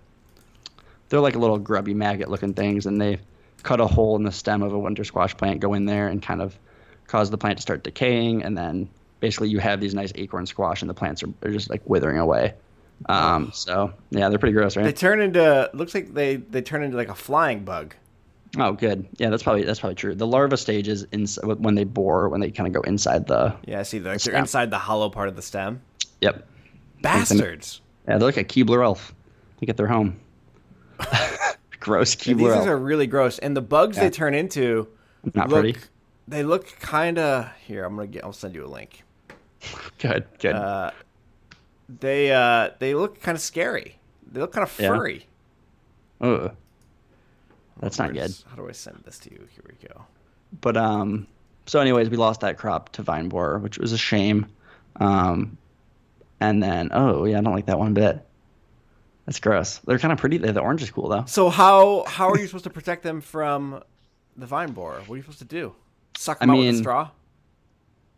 [1.08, 3.18] they're like little grubby maggot looking things and they
[3.64, 6.22] cut a hole in the stem of a winter squash plant go in there and
[6.22, 6.56] kind of
[7.08, 8.88] cause the plant to start decaying and then
[9.20, 12.18] basically you have these nice acorn squash and the plants are, are just like withering
[12.18, 12.54] away
[13.06, 14.84] um, so yeah they're pretty gross right?
[14.84, 15.68] They turn into.
[15.74, 17.94] Looks like they they turn into like a flying bug.
[18.56, 21.82] oh good yeah that's probably that's probably true the larva stage is in, when they
[21.84, 23.98] bore when they kind of go inside the Yeah, I see.
[23.98, 25.80] They're, they're inside the hollow part of the stem.
[26.20, 26.46] yep
[27.02, 27.80] Bastards.
[28.06, 29.12] yeah they're like a keebler elf
[29.58, 30.20] they get their home
[31.84, 34.88] gross These keebler things are really gross, and the bugs they turn into
[35.34, 35.62] not look.
[35.62, 35.78] pretty
[36.26, 37.50] They look kind of.
[37.66, 38.24] Here, I'm gonna get.
[38.24, 39.02] I'll send you a link.
[39.98, 40.90] good good Uh,
[42.00, 43.98] they uh they look kind of scary.
[44.30, 44.88] They look kind of Yeah.
[44.88, 45.26] furry.
[46.20, 46.52] Ugh.
[47.80, 49.46] that's not good How do I send this to you?
[49.52, 50.04] Here we go.
[50.60, 51.26] but um
[51.66, 54.46] so anyways we lost that crop to vine borer which was a shame
[55.00, 55.56] um
[56.40, 58.24] and then oh yeah i don't like that one bit
[59.26, 62.38] that's gross they're kind of pretty the orange is cool though So how how are
[62.38, 63.82] you supposed to protect them from
[64.36, 65.00] the vine borer?
[65.06, 65.74] What are you supposed to do?
[66.16, 67.10] Suck I them out with a straw?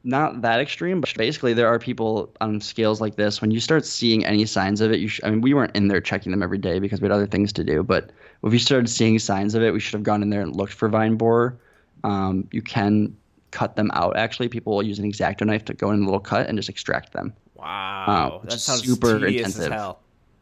[0.05, 3.85] not that extreme but basically there are people on scales like this when you start
[3.85, 6.45] seeing any signs of it you sh- i mean we weren't in there checking them
[6.45, 8.11] every day because we had other things to do but
[8.45, 10.73] if you started seeing signs of it we should have gone in there and looked
[10.73, 11.59] for vine borer
[12.05, 13.17] um, you can
[13.51, 16.21] cut them out actually people will use an X-Acto knife to go in a little
[16.21, 19.73] cut and just extract them Wow, which that sounds super intensive.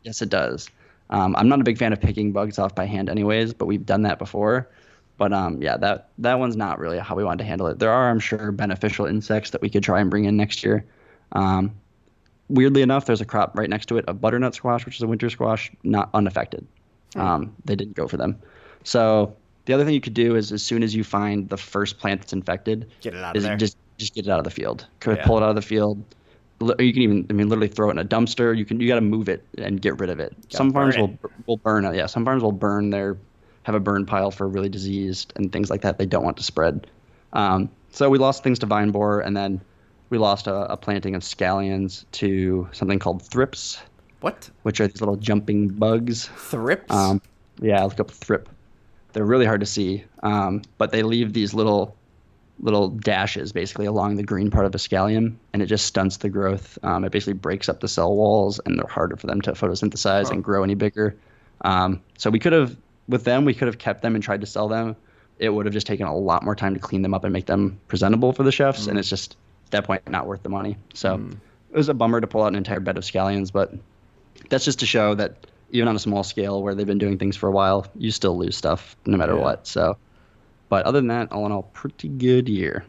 [0.05, 0.69] Yes, it does.
[1.11, 3.85] Um, I'm not a big fan of picking bugs off by hand, anyways, but we've
[3.85, 4.69] done that before.
[5.17, 7.79] But um, yeah, that that one's not really how we wanted to handle it.
[7.79, 10.85] There are, I'm sure, beneficial insects that we could try and bring in next year.
[11.33, 11.73] Um,
[12.49, 15.07] weirdly enough, there's a crop right next to it, a butternut squash, which is a
[15.07, 16.67] winter squash, not unaffected.
[17.17, 18.37] Um, they didn't go for them.
[18.83, 19.37] So
[19.67, 22.21] the other thing you could do is, as soon as you find the first plant
[22.23, 23.57] that's infected, Get it out of is there.
[23.57, 24.85] just just get it out of the field.
[24.99, 25.27] Could Yeah.
[25.27, 26.03] pull it out of the field.
[26.61, 28.57] You can even I mean literally throw it in a dumpster.
[28.57, 30.35] You can you got to move it and get rid of it.
[30.49, 31.95] some farms will will burn it.
[31.95, 33.17] Yeah, some farms will burn their
[33.65, 36.43] have a burn pile for really diseased and things like that they don't want to
[36.43, 36.87] spread.
[37.33, 39.61] Um, so we lost things to vine borer, and then
[40.11, 43.81] we lost a, a, planting of scallions to something called thrips.
[44.21, 44.51] What?
[44.63, 46.29] Which are these little jumping bugs.
[46.37, 46.95] Thrips.
[46.95, 47.21] Um,
[47.61, 48.49] yeah, look up thrip.
[49.13, 51.97] They're really hard to see, um, but they leave these little
[52.61, 56.29] little dashes basically along the green part of a scallion, and it just stunts the
[56.29, 56.79] growth.
[56.83, 60.31] Um, it basically breaks up the cell walls, and they're harder for them to photosynthesize
[60.31, 61.17] and grow any bigger.
[61.63, 62.77] Um, so we could have,
[63.09, 64.97] with them, we could have kept them and tried to sell them.
[65.39, 67.47] It would have just taken a lot more time to clean them up and make
[67.47, 68.89] them presentable for the chefs, mm.
[68.89, 69.37] and it's just
[69.67, 70.77] at that point not worth the money.
[70.95, 71.33] So mm.
[71.73, 73.75] it was a bummer to pull out an entire bed of scallions, but
[74.49, 77.37] that's just to show that even on a small scale where they've been doing things
[77.37, 79.41] for a while, you still lose stuff no matter yeah.
[79.43, 79.67] what.
[79.67, 79.97] So
[80.69, 82.85] but other than that, all in all, pretty good year.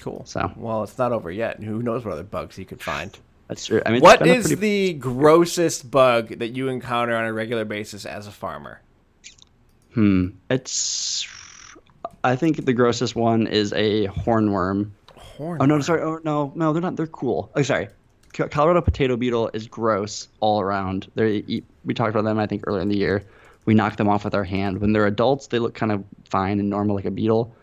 [0.00, 0.22] Cool.
[0.26, 1.62] So well, it's not over yet.
[1.62, 3.16] Who knows what other bugs he could find?
[3.48, 3.82] That's true.
[3.84, 4.60] I mean, what is pretty...
[4.60, 8.80] the grossest bug that you encounter on a regular basis as a farmer?
[9.92, 10.28] Hmm.
[10.50, 11.26] It's.
[12.22, 14.90] I think the grossest one is a hornworm.
[15.16, 15.56] Hornworm.
[15.60, 15.80] Oh no!
[15.80, 16.02] Sorry.
[16.02, 16.52] Oh no!
[16.54, 16.96] No, they're not.
[16.96, 17.50] They're cool.
[17.54, 17.88] Oh, sorry.
[18.32, 21.10] Colorado potato beetle is gross all around.
[21.14, 21.64] They eat.
[21.84, 23.24] We talked about them, I think, earlier in the year
[23.64, 24.80] we knock them off with our hand.
[24.80, 27.54] When they're adults, they look kind of fine and normal like a beetle.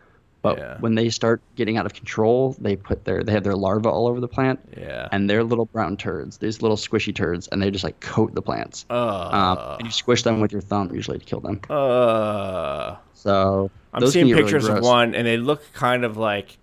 [0.42, 0.78] But yeah.
[0.80, 4.08] when they start getting out of control, they put their they have their larvae all
[4.08, 4.60] over the plant.
[4.76, 5.08] Yeah.
[5.12, 8.42] And they're little brown turds, these little squishy turds, and they just like coat the
[8.42, 8.86] plants.
[8.90, 11.62] Uh, um, and you squish them with your thumb usually to kill them.
[11.70, 16.58] Uh, so I'm seeing pictures really of one, and they look kind of like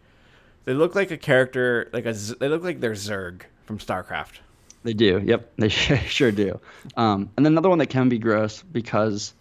[0.64, 4.40] they look like a character, like a they look like they're Zerg from StarCraft.
[4.85, 5.23] They do.
[5.25, 6.61] Yep, they sure do.
[6.97, 9.35] Um, and then another one that can be gross because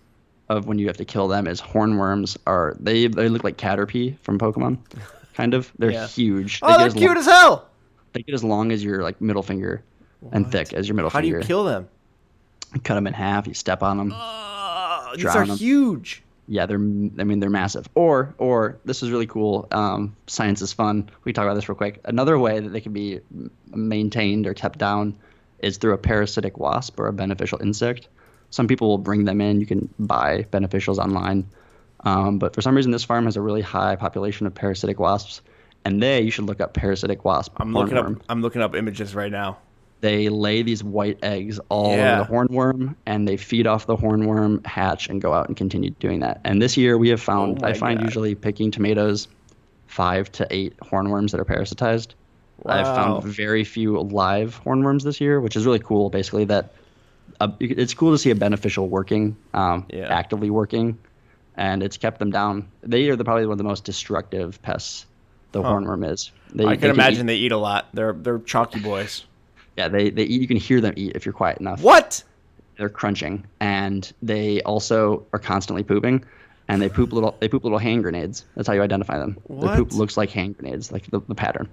[0.50, 2.38] of when you have to kill them is hornworms.
[2.48, 3.08] Are they?
[3.08, 4.80] They look like Caterpie from Pokemon,
[5.34, 5.72] kind of.
[5.78, 6.08] They're yeah.
[6.08, 6.60] huge.
[6.62, 7.70] Oh, they are cute long, as hell.
[8.14, 9.84] They get as long as your like middle finger,
[10.22, 10.34] what?
[10.34, 11.38] and thick as your middle How finger.
[11.38, 11.88] How do you kill them?
[12.74, 13.48] You cut them in half.
[13.48, 14.14] You step on them.
[14.16, 15.58] Uh, these are them.
[15.58, 16.24] huge.
[16.50, 16.78] Yeah, they're.
[16.78, 17.90] I mean, they're massive.
[17.94, 19.68] Or, or this is really cool.
[19.72, 21.10] Um, science is fun.
[21.26, 22.00] We talk about this real quick.
[22.06, 23.20] Another way that they can be
[23.74, 25.18] maintained or kept down
[25.60, 28.08] is through a parasitic wasp or a beneficial insect.
[28.50, 29.60] Some people will bring them in.
[29.60, 31.48] You can buy beneficials online.
[32.02, 35.42] Um, but for some reason, this farm has a really high population of parasitic wasps,
[35.84, 37.54] and they you should look up parasitic wasp.
[37.58, 38.12] I'm looking up.
[38.30, 39.58] I'm looking up images right now.
[40.00, 42.20] They lay these white eggs all yeah.
[42.20, 45.90] over the hornworm, and they feed off the hornworm, hatch, and go out and continue
[45.90, 46.40] doing that.
[46.44, 47.64] And this year, we have found.
[47.64, 48.06] Oh I find God.
[48.06, 49.28] usually picking tomatoes,
[49.88, 52.14] five to eight hornworms that are parasitized.
[52.68, 52.74] Wow.
[52.74, 56.10] I've found very few live hornworms this year, which is really cool.
[56.10, 56.74] Basically, that
[57.40, 60.14] uh, it's cool to see a beneficial working, um, yeah.
[60.14, 60.98] actively working,
[61.56, 62.70] and it's kept them down.
[62.84, 65.06] They are the, probably one of the most destructive pests.
[65.54, 65.70] The huh.
[65.70, 66.32] hornworm is.
[66.54, 67.28] They, I can, imagine eat.
[67.28, 67.88] they eat a lot.
[67.94, 69.24] They're they're chalky boys.
[69.78, 70.42] yeah, they they eat.
[70.42, 71.82] You can hear them eat if you're quiet enough.
[71.82, 72.24] What?
[72.78, 76.26] They're crunching, and they also are constantly pooping
[76.68, 78.46] and they poop little they poop little hand grenades.
[78.56, 79.38] That's how you identify them.
[79.44, 79.72] What?
[79.72, 81.70] The poop looks like hand grenades, like the, the pattern.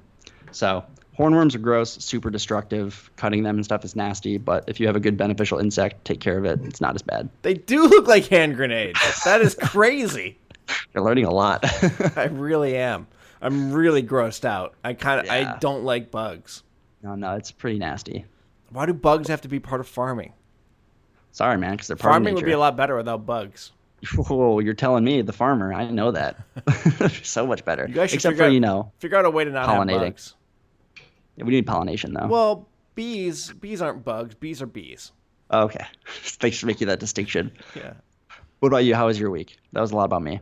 [0.55, 0.85] So
[1.19, 3.11] hornworms are gross, super destructive.
[3.17, 4.39] Cutting them and stuff is nasty.
[4.39, 6.61] But if you have a good beneficial insect, take care of it.
[6.65, 7.29] It's not as bad.
[7.43, 8.99] They do look like hand grenades.
[9.25, 10.39] That is crazy.
[10.95, 11.65] You're learning a lot.
[12.17, 13.07] I really am.
[13.43, 14.75] I'm really grossed out.
[14.83, 15.55] I kind of yeah.
[15.57, 16.63] I don't like bugs.
[17.03, 18.25] No, no, it's pretty nasty.
[18.71, 20.33] Why do bugs have to be part of farming?
[21.33, 23.73] Sorry, man, because they're part farming would be a lot better without bugs.
[24.15, 25.73] Whoa, you're telling me, the farmer.
[25.73, 26.39] I know that.
[27.23, 27.87] so much better.
[27.89, 29.93] You guys should Except for out, you know, figure out a way to not pollinating.
[29.93, 30.35] have bugs.
[31.37, 32.27] We need pollination though.
[32.27, 34.35] Well, bees bees aren't bugs.
[34.35, 35.13] Bees are bees.
[35.53, 37.53] Okay, thanks for making that distinction.
[37.75, 37.95] Yeah.
[38.61, 38.95] What about you?
[38.95, 39.57] How was your week?
[39.73, 40.41] That was a lot about me.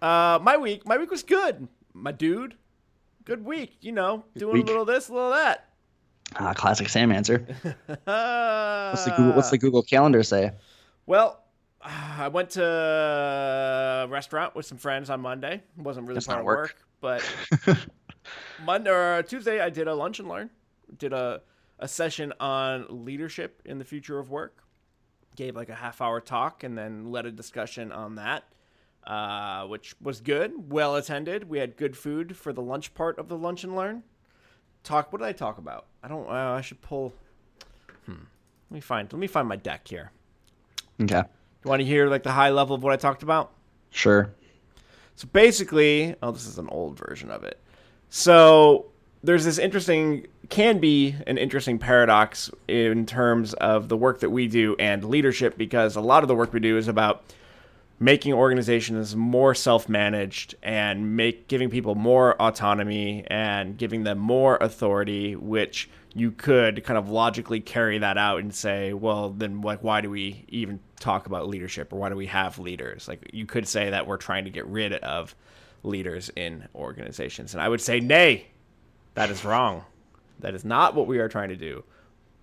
[0.00, 1.66] Uh, my week, my week was good.
[1.94, 2.54] My dude,
[3.24, 3.78] good week.
[3.80, 4.64] You know, doing week.
[4.64, 5.68] a little this, a little that.
[6.34, 7.38] Ah, classic Sam answer.
[7.86, 10.52] what's the Google, What's the Google Calendar say?
[11.06, 11.42] Well,
[11.82, 15.62] I went to a restaurant with some friends on Monday.
[15.78, 17.78] It wasn't really That's part of work, work but
[18.64, 20.50] Monday or Tuesday I did a lunch and learn.
[20.98, 21.42] Did a
[21.78, 24.62] a session on leadership in the future of work.
[25.36, 28.44] Gave like a half hour talk and then led a discussion on that,
[29.06, 31.48] uh, which was good, well attended.
[31.48, 34.02] We had good food for the lunch part of the lunch and learn.
[34.82, 35.12] Talk.
[35.12, 35.86] What did I talk about?
[36.02, 36.26] I don't.
[36.26, 37.12] Uh, I should pull.
[38.06, 38.12] Hmm.
[38.70, 39.12] Let me find.
[39.12, 40.10] Let me find my deck here.
[41.02, 41.22] Okay.
[41.64, 43.52] You want to hear like the high level of what I talked about?
[43.90, 44.30] Sure.
[45.16, 47.60] So basically, oh, this is an old version of it.
[48.08, 48.86] So
[49.22, 54.48] there's this interesting, can be an interesting paradox in terms of the work that we
[54.48, 57.24] do and leadership, because a lot of the work we do is about
[57.98, 65.34] making organizations more self-managed and make giving people more autonomy and giving them more authority
[65.34, 70.02] which you could kind of logically carry that out and say well then like why
[70.02, 73.08] do we even talk about leadership or why do we have leaders?
[73.08, 75.34] Like you could say that we're trying to get rid of
[75.82, 77.54] leaders in organizations.
[77.54, 78.46] And i would say nay
[79.16, 79.84] that is wrong.
[80.40, 81.84] That is not what we are trying to do.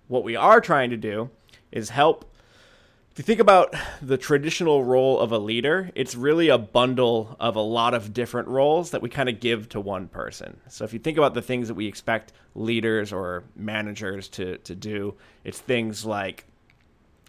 [0.08, 1.30] What we are trying to do
[1.70, 2.30] is help.
[3.12, 3.72] If you think about
[4.02, 8.48] the traditional role of a leader, it's really a bundle of a lot of different
[8.48, 10.60] roles that we kind of give to one person.
[10.68, 14.74] So if you think about the things that we expect leaders or managers to, to
[14.74, 15.14] do,
[15.44, 16.44] it's things like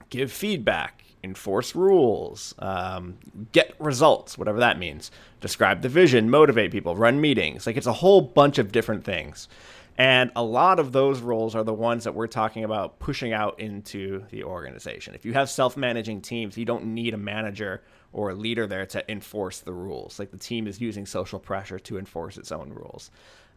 [0.09, 3.17] give feedback, enforce rules, um,
[3.51, 5.11] get results, whatever that means,
[5.41, 7.67] describe the vision, motivate people, run meetings.
[7.67, 9.49] Like it's a whole bunch of different things.
[9.97, 13.59] And a lot of those roles are the ones that we're talking about pushing out
[13.59, 15.15] into the organization.
[15.15, 17.81] If you have self managing teams, you don't need a manager
[18.13, 20.19] or a leader there to enforce the rules.
[20.19, 23.09] Like the team is using social pressure to enforce its own rules.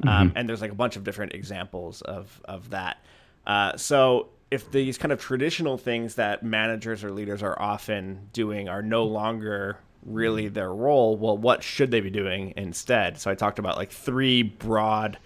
[0.03, 0.23] Um, mm-hmm.
[0.23, 3.05] Um, and there's like a bunch of different examples of, of that.
[3.47, 8.69] Uh, so if these kind of traditional things that managers or leaders are often doing
[8.69, 13.19] are no longer really their role, well, what should they be doing instead?
[13.19, 15.19] So I talked about like three broad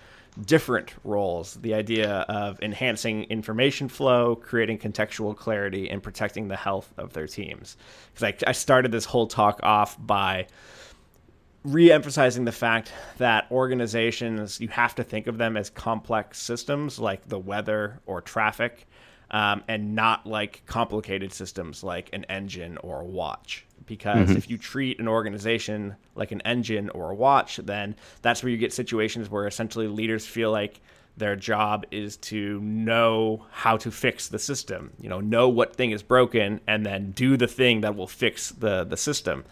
[0.47, 6.93] different roles the idea of enhancing information flow, creating contextual clarity, and protecting the health
[6.97, 7.77] of their teams.
[8.15, 10.47] Because I, I started this whole talk off by
[11.65, 17.29] re-emphasizing the fact that organizations you have to think of them as complex systems like
[17.29, 18.87] the weather or traffic
[19.33, 24.37] um, and not like complicated systems like an engine or a watch because mm-hmm.
[24.37, 28.59] if you treat an organization like an engine or a watch, then that's where you
[28.59, 30.81] get situations where essentially leaders feel like
[31.17, 35.91] their job is to know how to fix the system, you know, know what thing
[35.91, 39.45] is broken and then do the thing that will fix the the system.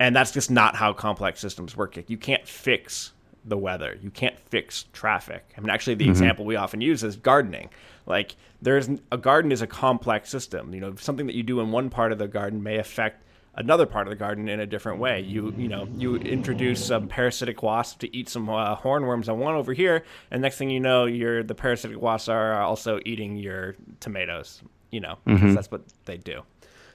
[0.00, 1.98] And that's just not how complex systems work.
[2.08, 3.12] You can't fix
[3.44, 3.98] the weather.
[4.02, 5.52] You can't fix traffic.
[5.56, 6.10] I mean, actually, the mm-hmm.
[6.10, 7.70] example we often use is gardening.
[8.06, 10.74] Like, there's a garden is a complex system.
[10.74, 13.22] You know, something that you do in one part of the garden may affect
[13.58, 15.20] another part of the garden in a different way.
[15.20, 19.54] You you know you introduce some parasitic wasps to eat some uh, hornworms on one
[19.54, 23.76] over here, and next thing you know, your the parasitic wasps are also eating your
[24.00, 24.62] tomatoes.
[24.90, 25.52] You know, mm-hmm.
[25.52, 26.42] that's what they do.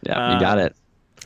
[0.02, 0.76] Yeah, you got it.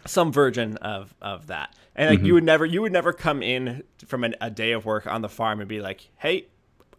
[0.06, 2.26] Some version of of that, and like mm-hmm.
[2.28, 5.22] you would never you would never come in from an, a day of work on
[5.22, 6.48] the farm and be like, hey.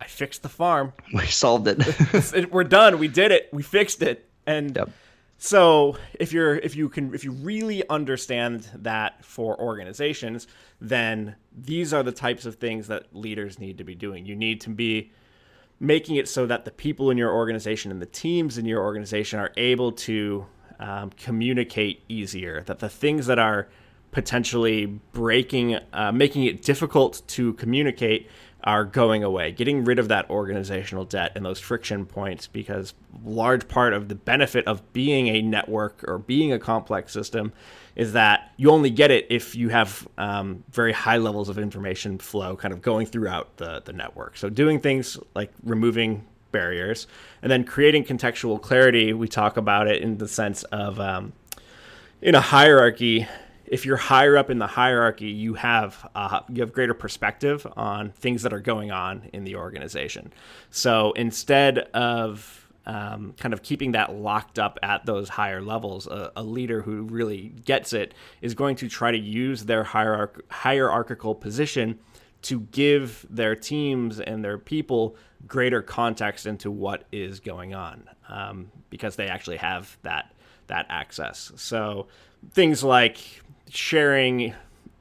[0.00, 0.92] I fixed the farm.
[1.12, 2.52] We solved it.
[2.52, 3.00] We're done.
[3.00, 3.48] We did it.
[3.52, 4.30] We fixed it.
[4.46, 4.90] And yep
[5.38, 10.48] so if you're if you can if you really understand that for organizations,
[10.80, 14.26] then these are the types of things that leaders need to be doing.
[14.26, 15.12] You need to be
[15.78, 19.38] making it so that the people in your organization and the teams in your organization
[19.38, 20.44] are able to
[20.78, 22.62] um, communicate easier.
[22.62, 23.68] That the things that are
[24.10, 28.28] potentially breaking, uh, making it difficult to communicate
[28.64, 32.92] are going away, getting rid of that organizational debt and those friction points because
[33.24, 37.52] large part of the benefit of being a network or being a complex system
[37.94, 42.18] is that you only get it if you have um, very high levels of information
[42.18, 44.36] flow kind of going throughout the, the network.
[44.36, 47.06] So doing things like removing barriers
[47.42, 51.32] and then creating contextual clarity, we talk about it in the sense of um,
[52.20, 53.26] in a hierarchy,
[53.66, 58.10] if you're higher up in the hierarchy, you have uh, you have greater perspective on
[58.12, 60.32] things that are going on in the organization.
[60.70, 66.32] So instead of um, kind of keeping that locked up at those higher levels, a,
[66.34, 71.34] a, leader who really gets it is going to try to use their hierarch- hierarchical
[71.34, 71.98] position
[72.42, 75.16] to give their teams and their people
[75.46, 80.32] greater context into what is going on um, because they actually have that
[80.68, 81.50] that access.
[81.56, 82.08] So
[82.52, 83.18] things like
[83.70, 84.54] sharing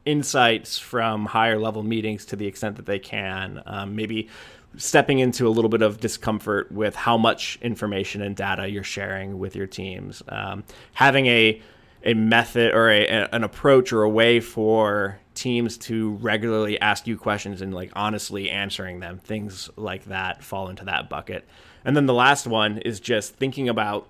[0.06, 3.62] insights from higher level meetings to the extent that they can.
[3.66, 4.30] Um, maybe
[4.78, 9.38] stepping into a little bit of discomfort with how much information and data you're sharing
[9.40, 10.24] with your teams.
[10.30, 10.64] Um,
[10.94, 11.62] having a
[12.04, 17.18] a method or a, an approach or a way for teams to regularly ask you
[17.18, 21.48] questions and like honestly answering them things like that fall into that bucket
[21.86, 24.10] and then the last one is just thinking about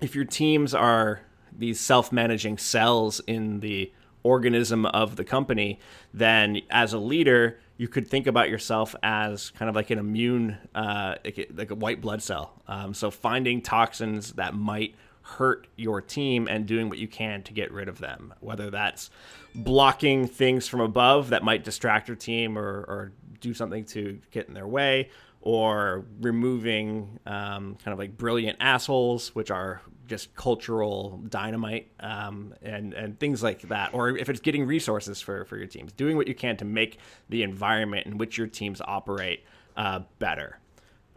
[0.00, 1.20] if your teams are
[1.56, 3.92] these self-managing cells in the
[4.24, 5.78] organism of the company,
[6.12, 10.56] then as a leader, you could think about yourself as kind of like an immune,
[10.74, 12.60] uh, like, a white blood cell.
[12.66, 14.94] Um, so finding toxins that might
[15.24, 19.10] hurt your team and doing what you can to get rid of them, whether that's
[19.54, 24.46] blocking things from above that might distract your team or, or do something to get
[24.48, 25.08] in their way,
[25.40, 32.92] or removing um, kind of like brilliant assholes, which are just cultural dynamite um, and
[32.92, 36.28] and things like that, or if it's getting resources for for your teams, doing what
[36.28, 36.98] you can to make
[37.30, 39.44] the environment in which your teams operate
[39.76, 40.58] uh, better.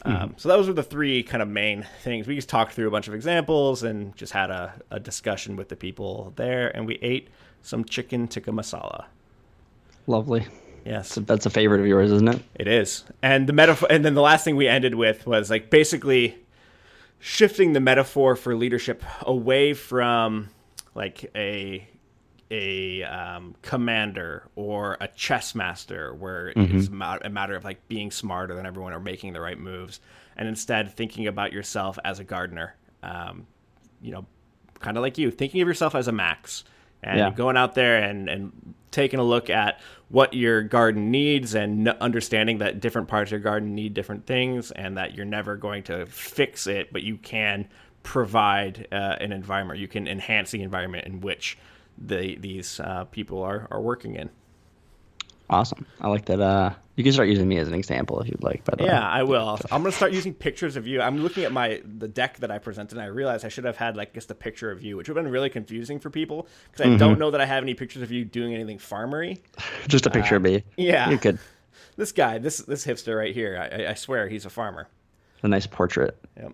[0.03, 2.27] Um, so those were the three kind of main things.
[2.27, 5.69] We just talked through a bunch of examples and just had a, a discussion with
[5.69, 7.29] the people there, and we ate
[7.61, 9.05] some chicken tikka masala.
[10.05, 10.45] Lovely.
[10.85, 12.41] Yes, So that's a favorite of yours, isn't it?
[12.55, 13.03] it is.
[13.21, 16.37] And the metaphor, and then the last thing we ended with was like basically
[17.19, 20.49] shifting the metaphor for leadership away from
[20.95, 21.85] like a
[22.51, 28.55] a um, commander or a chess master where it's a matter of like being smarter
[28.55, 29.99] than everyone or making the right moves
[30.37, 33.45] and instead thinking about yourself as a gardener um,
[34.01, 34.25] you know
[34.79, 36.63] kind of like you thinking of yourself as a max
[37.03, 37.29] and Yeah.
[37.31, 39.79] going out there and, and taking a look at
[40.09, 44.71] what your garden needs and understanding that different parts of your garden need different things
[44.71, 47.67] and that you're never going to fix it but you can
[48.03, 51.57] provide uh, an environment you can enhance the environment in which
[51.97, 54.29] the these uh, people are, are working in
[55.49, 55.85] Awesome.
[56.01, 56.41] I like that.
[56.41, 58.65] Uh, you can start using me as an example if you'd like.
[58.65, 58.89] By the way.
[58.89, 59.57] Yeah, I will.
[59.71, 60.99] I'm gonna start using pictures of you.
[61.01, 63.77] I'm looking at my the deck that I presented, and I realized I should have
[63.77, 66.47] had like just a picture of you, which would have been really confusing for people
[66.71, 69.39] because I don't know that I have any pictures of you doing anything farmery.
[69.87, 70.57] Just a picture of me.
[70.57, 71.09] Uh, yeah.
[71.09, 71.39] You could.
[71.95, 74.87] This guy, this this hipster right here, I, I- I swear he's a farmer.
[75.41, 76.15] A nice portrait.
[76.35, 76.53] Yep.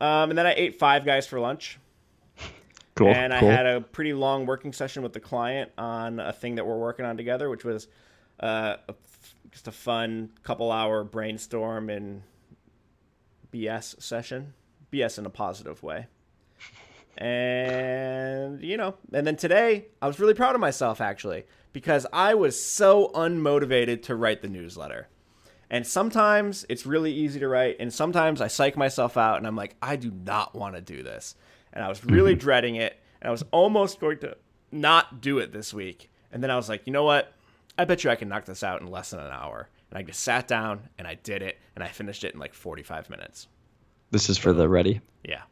[0.00, 1.80] Um, and then I ate Five Guys for lunch,
[2.98, 3.08] Cool.
[3.08, 3.50] and I cool.
[3.50, 7.04] had a pretty long working session with the client on a thing that we're working
[7.04, 7.86] on together, which was
[8.40, 8.94] uh, a,
[9.50, 12.22] just a fun couple hour brainstorm and
[13.52, 14.54] BS session.
[14.92, 16.06] BS in a positive way.
[17.16, 22.34] And, you know, and then today I was really proud of myself actually because I
[22.34, 25.08] was so unmotivated to write the newsletter.
[25.70, 29.56] And sometimes it's really easy to write, and sometimes I psych myself out and I'm
[29.56, 31.34] like, I do not want to do this.
[31.72, 34.36] And I was really dreading it, and I was almost going to
[34.72, 36.10] not do it this week.
[36.32, 37.32] And then I was like, you know what?
[37.76, 39.68] I bet you I can knock this out in less than an hour.
[39.90, 42.54] And I just sat down and I did it, and I finished it in like
[42.54, 43.46] 45 minutes.
[44.10, 45.00] This is for the ready.
[45.24, 45.42] Yeah.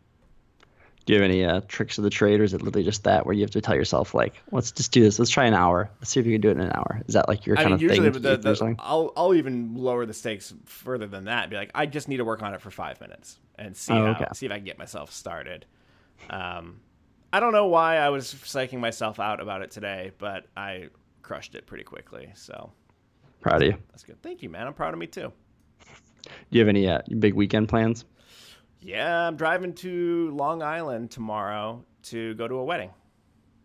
[1.04, 3.24] Do you have any uh, tricks of the trade, or is it literally just that
[3.26, 5.20] where you have to tell yourself like, let's just do this.
[5.20, 5.88] Let's try an hour.
[6.00, 7.00] Let's see if you can do it in an hour.
[7.06, 8.22] Is that like your I kind mean, of usually thing?
[8.22, 8.74] the, the.
[8.80, 11.48] I'll I'll even lower the stakes further than that.
[11.48, 14.04] Be like, I just need to work on it for five minutes and see Oh,
[14.04, 14.24] how, okay.
[14.34, 15.64] see if I can get myself started.
[16.30, 16.80] Um,
[17.32, 20.88] I don't know why I was psyching myself out about it today, but I
[21.22, 22.30] crushed it pretty quickly.
[22.34, 22.72] So
[23.40, 23.76] Proud of you.
[23.90, 24.20] that's good.
[24.22, 24.66] Thank you, man.
[24.66, 25.32] I'm proud of me too.
[26.24, 28.04] Do you have any uh, big weekend plans?
[28.80, 32.90] Yeah, I'm driving to Long Island tomorrow to go to a wedding.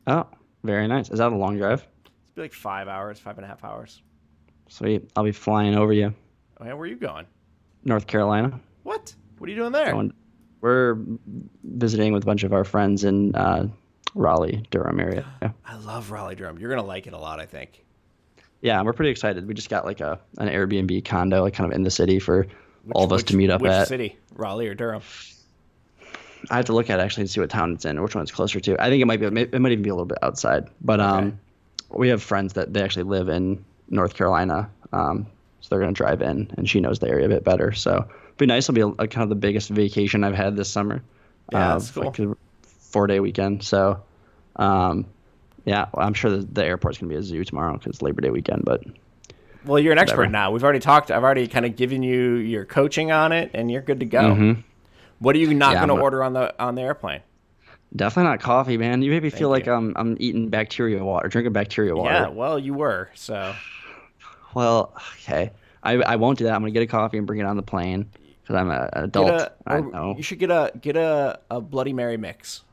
[0.07, 0.27] Oh,
[0.63, 1.09] very nice.
[1.09, 1.87] Is that a long drive?
[2.05, 4.01] It's be like five hours, five and a half hours.
[4.69, 5.09] Sweet.
[5.15, 6.13] I'll be flying over you,
[6.59, 7.25] Oh, yeah, where are you going?
[7.83, 8.59] North Carolina.
[8.83, 9.13] What?
[9.37, 9.91] What are you doing there?
[9.91, 10.13] Going,
[10.61, 10.97] we're
[11.63, 13.67] visiting with a bunch of our friends in uh,
[14.15, 15.25] Raleigh, Durham area.
[15.41, 15.51] Yeah.
[15.65, 16.59] I love Raleigh Durham.
[16.59, 17.83] You're gonna like it a lot, I think.
[18.61, 19.47] yeah, we're pretty excited.
[19.47, 22.43] We just got like a an Airbnb condo, like kind of in the city for
[22.43, 22.49] Which-
[22.95, 23.63] all of us which- to meet up at.
[23.63, 23.87] which at.
[23.87, 24.17] city?
[24.35, 25.01] Raleigh or Durham?
[26.49, 28.15] I have to look at it actually and see what town it's in, or which
[28.15, 28.81] one it's closer to.
[28.81, 30.67] I think it might be, it might even be a little bit outside.
[30.81, 31.39] But um,
[31.89, 35.27] we have friends that they actually live in North Carolina, um,
[35.59, 37.71] so they're gonna drive in, and she knows the area a bit better.
[37.73, 38.07] So
[38.41, 38.67] be nice.
[38.69, 41.01] It'll be a, a kind of the biggest vacation I've had this summer.
[41.51, 42.03] Yeah, Uh, that's cool.
[42.05, 43.63] like a four day weekend.
[43.63, 44.01] So,
[44.57, 45.05] um,
[45.65, 48.29] yeah, well, I'm sure the, the airport's gonna be a zoo tomorrow because Labor Day
[48.31, 48.63] weekend.
[48.65, 48.83] But
[49.65, 50.51] Well, you're an expert now.
[50.51, 51.11] We've already talked.
[51.11, 54.21] I've already kind of given you your coaching on it, and you're good to go.
[54.21, 54.63] Mhm.
[55.19, 57.21] What are you not Yeah, going I'm to gonna- order on the on the airplane?
[57.95, 59.01] definitely not coffee, man.
[59.01, 59.67] You made me feel like.
[59.67, 62.13] I'm I'm eating bacteria water, drinking bacteria water.
[62.13, 63.09] Yeah, well, you were.
[63.15, 63.53] So
[64.53, 65.51] Well, okay.
[65.83, 66.53] I, I won't do that.
[66.53, 68.09] I'm gonna get a coffee and bring it on the plane
[68.41, 69.29] because I'm a, an adult.
[69.29, 70.13] a, I or know.
[70.17, 72.63] you should get a get a, a Bloody Mary mix.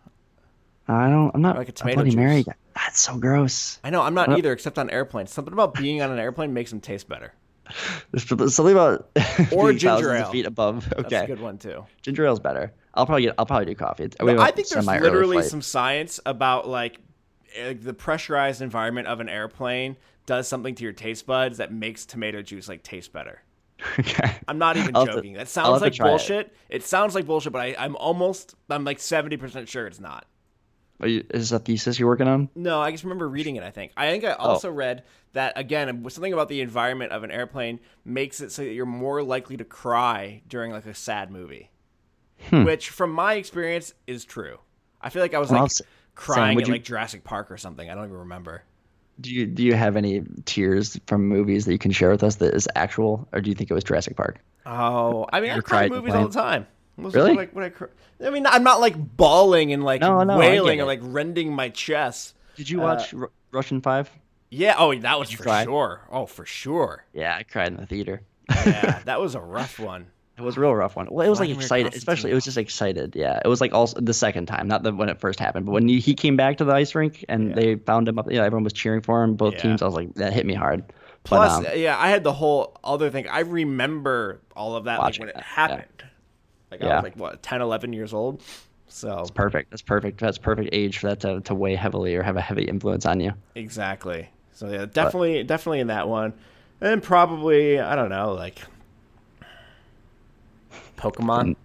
[0.86, 1.30] I don't.
[1.34, 2.16] I'm not like a a tomato Bloody juice.
[2.16, 2.54] Mary guy.
[2.74, 3.78] That's so gross.
[3.84, 5.32] I know I'm not either, except on airplanes.
[5.32, 7.34] Something about being on an airplane makes them taste better.
[8.12, 9.10] There's something about
[9.52, 10.30] Or ginger ale.
[10.30, 10.88] feet above.
[10.88, 11.84] That's Okay, a good one too.
[12.02, 12.72] ginger ale's better.
[12.94, 13.34] I'll probably get.
[13.38, 14.04] I'll probably do coffee.
[14.04, 16.98] It's, we have think there's literally some science about like
[17.54, 22.06] eh, the pressurized environment of an airplane does something to your taste buds that makes
[22.06, 23.42] tomato juice like taste better.
[23.98, 24.36] okay.
[24.48, 25.34] I'm not even I'll have to- joking.
[25.34, 26.10] that sounds like try it.
[26.10, 26.54] bullshit.
[26.68, 26.82] It.
[26.84, 30.26] sounds like bullshit, but I, I'm almost, I'm like 70% sure it's not.
[31.00, 32.48] Are you, is this a thesis you're working on?
[32.56, 33.92] No, I just remember reading it, I think.
[33.96, 34.36] I think I Oh.
[34.48, 38.72] also read that, again, something about the environment of an airplane makes it so that
[38.72, 41.70] you're more likely to cry during like a sad movie.
[42.50, 42.64] Hmm.
[42.64, 44.58] Which, from my experience, is true.
[45.00, 47.52] I feel like I was Well, like Sam, crying would at you- like Jurassic Park
[47.52, 47.88] or something.
[47.88, 48.64] I don't even remember.
[49.20, 52.36] Do you do you have any tears from movies that you can share with us
[52.36, 54.38] that is actual, or do you think it was Jurassic Park?
[54.64, 56.66] Oh, I mean, I cry cried at at movies all the time.
[56.98, 57.34] Was Really?
[57.34, 57.86] Like when I, cr-
[58.24, 61.68] I mean, I'm not like bawling and like No, no, wailing and like rending my
[61.68, 62.34] chest.
[62.56, 63.14] Did you Uh, watch
[63.52, 64.10] Russian Five?
[64.50, 64.74] Yeah.
[64.78, 65.64] Oh, that was for cry?
[65.64, 66.00] sure.
[66.10, 67.04] Oh, for sure.
[67.12, 68.22] Yeah, I cried in the theater.
[68.50, 70.06] Yeah, that was a rough one.
[70.38, 71.08] It was a real rough one.
[71.10, 73.16] Well, it was like excited, especially it was just excited.
[73.16, 75.72] Yeah, it was like also the second time, not the when it first happened, but
[75.72, 77.54] when he, he came back to the ice rink and Yeah.
[77.56, 78.30] they found him up.
[78.30, 79.34] Yeah, everyone was cheering for him.
[79.34, 79.62] Both Yeah.
[79.62, 79.82] teams.
[79.82, 80.84] I was like, that hit me hard.
[81.24, 83.26] But, Plus, um, yeah, I had the whole other thing.
[83.28, 85.54] I remember all of that like when it that, yeah.
[85.68, 86.04] happened.
[86.70, 86.94] Like I Yeah.
[86.96, 88.42] was like what 10, 11 years old.
[88.86, 89.70] So it's perfect.
[89.70, 90.20] That's perfect.
[90.20, 93.20] That's perfect age for that to, to weigh heavily or have a heavy influence on
[93.20, 93.32] you.
[93.54, 94.28] exactly.
[94.52, 96.32] So yeah, definitely, definitely in that one,
[96.80, 98.60] and probably I don't know like
[100.98, 101.56] Pokemon,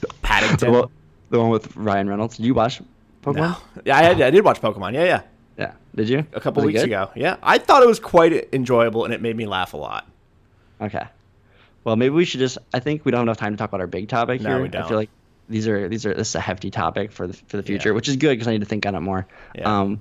[0.00, 0.72] The Paddington.
[0.72, 0.88] one,
[1.30, 2.36] the one with Ryan Reynolds.
[2.36, 2.80] Did you watch
[3.22, 3.36] Pokemon?
[3.36, 3.56] No.
[3.84, 4.94] Yeah, I, I did watch Pokemon.
[4.94, 5.22] Yeah, yeah,
[5.58, 5.72] Yeah.
[5.94, 6.26] Did you?
[6.32, 7.10] a couple Was weeks ago.
[7.14, 10.06] Yeah, I thought it was quite enjoyable and it made me laugh a lot.
[10.80, 11.06] Okay.
[11.84, 12.58] Well, maybe we should just.
[12.74, 14.58] I think we don't have enough time to talk about our big topic No, here.
[14.62, 14.82] we I don't.
[14.84, 15.10] I feel like
[15.48, 17.94] these are these are this is a hefty topic for the for the future, Yeah.
[17.94, 19.26] which is good because I need to think on it more.
[19.54, 19.80] Yeah.
[19.80, 20.00] Um,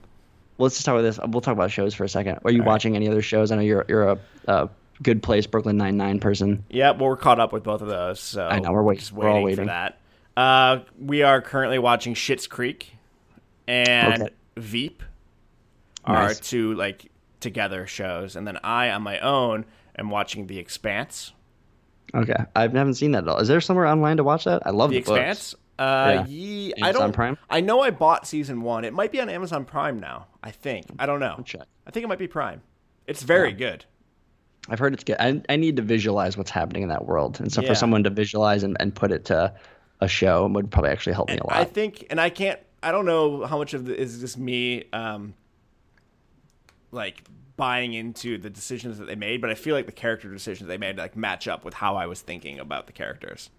[0.57, 1.19] well, let's just talk about this.
[1.27, 2.39] We'll talk about shows for a second.
[2.43, 2.73] Are you All right.
[2.73, 3.51] watching any other shows?
[3.51, 4.69] I know you're you're a, a
[5.01, 6.63] good place Brooklyn Nine Nine person.
[6.69, 8.19] Yeah, well, we're caught up with both of those.
[8.19, 9.99] So I know, we're wait- just we're all waiting, for that.
[10.35, 12.93] Uh, we are currently watching Schitt's Creek
[13.67, 14.33] and Okay.
[14.57, 15.03] Veep
[16.05, 16.39] are Nice.
[16.39, 19.65] two like together shows, and then I on my own
[19.97, 21.33] am watching The Expanse.
[22.15, 23.37] Okay, I haven't seen that at all.
[23.39, 24.61] Is there somewhere online to watch that?
[24.65, 25.19] I love The the, books.
[25.19, 25.55] Expanse.
[25.77, 26.25] Uh, Yeah.
[26.27, 27.11] ye- I Amazon don't.
[27.13, 27.37] Prime?
[27.49, 28.85] I know I bought season one.
[28.85, 30.27] It might be on Amazon Prime now.
[30.41, 30.85] I think.
[30.97, 31.41] I don't know.
[31.45, 31.61] check.
[31.85, 32.61] I think it might be Prime.
[33.05, 33.85] It's very good.
[34.69, 35.15] I've heard it's good.
[35.19, 37.69] I, I need to visualize what's happening in that world, and so Yeah.
[37.69, 39.53] for someone to visualize and, and put it to
[40.01, 41.55] a show would probably actually help me a lot.
[41.57, 42.59] I think, and I can't.
[42.83, 45.33] I don't know how much of the, is this me, um,
[46.91, 47.23] like
[47.55, 50.77] buying into the decisions that they made, but I feel like the character decisions they
[50.77, 53.49] made like match up with how I was thinking about the characters.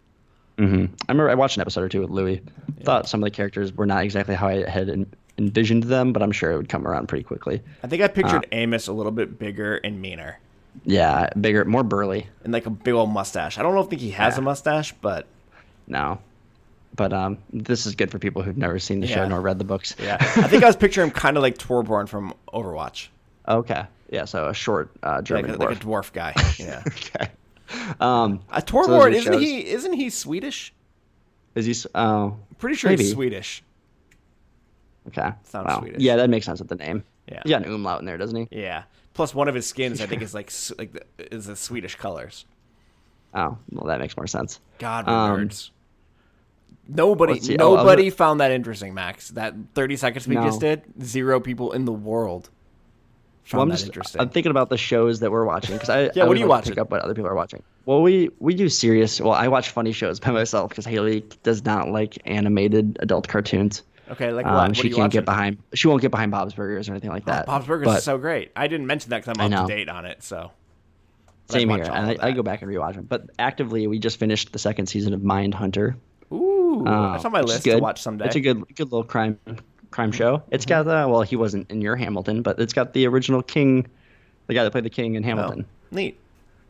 [0.57, 2.41] hmm I remember I watched an episode or two with Louis.
[2.85, 6.23] Thought some of the characters were not exactly how I had en- envisioned them, but
[6.23, 7.61] I'm sure it would come around pretty quickly.
[7.83, 8.49] I think I pictured Uh.
[8.53, 10.39] Amos a little bit bigger and meaner,
[10.85, 12.27] Yeah, bigger, more burly.
[12.45, 13.59] and like a big old mustache.
[13.59, 14.41] I don't know if think he has Yeah.
[14.41, 15.27] a mustache, but
[15.87, 16.19] No,
[16.95, 19.65] but um, this is good for people who've never seen the show nor read the
[19.65, 19.95] books.
[20.03, 23.09] yeah, I think I was picturing him kind of like Torbjörn from Overwatch,
[23.47, 23.85] Okay.
[24.11, 24.25] Yeah.
[24.25, 26.11] So a short uh, like, German a- like a dwarf.
[26.11, 26.35] dwarf guy.
[26.59, 27.31] Yeah, okay.
[28.01, 29.43] Um, uh, Torbjörn the isn't shows.
[29.43, 29.67] he?
[29.69, 30.73] Isn't he Swedish?
[31.55, 31.89] is he?
[31.95, 33.03] Oh, Pretty sure Maybe.
[33.05, 33.63] he's Swedish.
[35.09, 35.33] okay.
[35.45, 35.81] Sounds Wow.
[35.81, 36.01] Swedish.
[36.03, 37.05] Yeah, that makes sense with the name.
[37.31, 37.41] Yeah.
[37.45, 38.49] He got an umlaut in there, doesn't he?
[38.61, 38.85] Yeah.
[39.19, 42.47] Plus, one of his skins, I think, is like like is the Swedish colors.
[43.35, 44.61] Oh, well, that makes more sense.
[44.79, 45.71] God, Um, nerds.
[46.87, 47.57] Nobody, see.
[47.59, 49.31] Oh, nobody gonna- found that interesting, Max.
[49.31, 50.45] That thirty seconds we No.
[50.45, 52.49] just did, zero people in the world
[53.43, 54.21] found Well, I'm that just interesting.
[54.21, 56.47] I'm thinking about the shows that we're watching because I Yeah, I what are you
[56.47, 56.81] like to Pick watching?
[56.81, 57.65] up what other people are watching.
[57.87, 59.21] Well, we we do serious.
[59.21, 63.83] Well, I watch funny shows by myself because Haley does not like animated adult cartoons.
[64.11, 65.11] Okay, like Um, she can't watching?
[65.11, 65.59] get behind.
[65.75, 67.47] She won't get behind Bob's Burgers or anything like Oh, that.
[67.47, 68.51] Bob's Burgers but is so great.
[68.57, 70.23] I didn't mention that because I'm I up to date on it.
[70.23, 70.51] So
[71.47, 73.05] But Same here, and I, I go back and rewatch them.
[73.05, 75.97] But actively, we just finished the second season of Mindhunter.
[76.33, 78.27] ooh, uh, that's on my which is list to watch someday.
[78.27, 79.39] It's a good, good little crime,
[79.91, 80.43] crime show.
[80.51, 81.09] It's got Mm-hmm.
[81.09, 83.87] uh, well, he wasn't in your Hamilton, but it's got the original King,
[84.47, 85.67] the guy that played the King in Oh, Hamilton.
[85.91, 86.19] neat.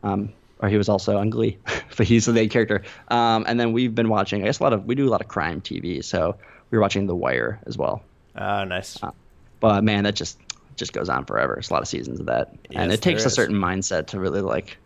[0.03, 0.31] Um,
[0.61, 1.57] or he was also on Glee,
[1.97, 2.83] but he's the main character.
[3.09, 4.41] Um, and then we've been watching.
[4.41, 6.35] I guess a lot of we do a lot of crime TV, so
[6.71, 8.03] we were watching The Wire as well.
[8.35, 9.01] Oh, nice.
[9.01, 9.11] Uh,
[9.59, 10.39] but man, that just
[10.75, 11.55] just goes on forever.
[11.55, 14.41] It's a lot of seasons of that, and it takes a certain mindset to really
[14.41, 14.77] like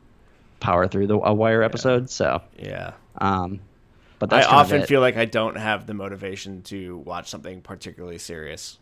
[0.59, 2.09] power through the a Wire episode.
[2.09, 2.93] So, yeah.
[3.19, 3.59] um,
[4.17, 4.87] but I of often it.
[4.87, 8.79] feel like I don't have the motivation to watch something particularly serious.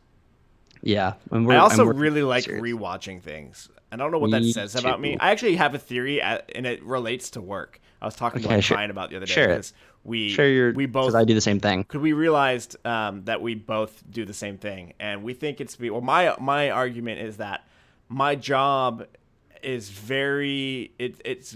[0.82, 1.14] yeah.
[1.32, 2.64] And I also really like serious.
[2.64, 3.68] rewatching things.
[3.92, 5.18] And I don't know what that Me says about me.
[5.20, 7.82] I actually have a theory, at, and it relates to work.
[8.02, 9.56] I was talking to Okay, my share- client about the other day share it.
[9.56, 9.74] because
[10.04, 11.84] we Share your we both I do the same thing.
[11.84, 15.80] because we realized um, that we both do the same thing, and we think it's
[15.80, 16.02] well.
[16.02, 17.68] My my argument is that
[18.10, 19.06] my job
[19.62, 21.56] is very it, it's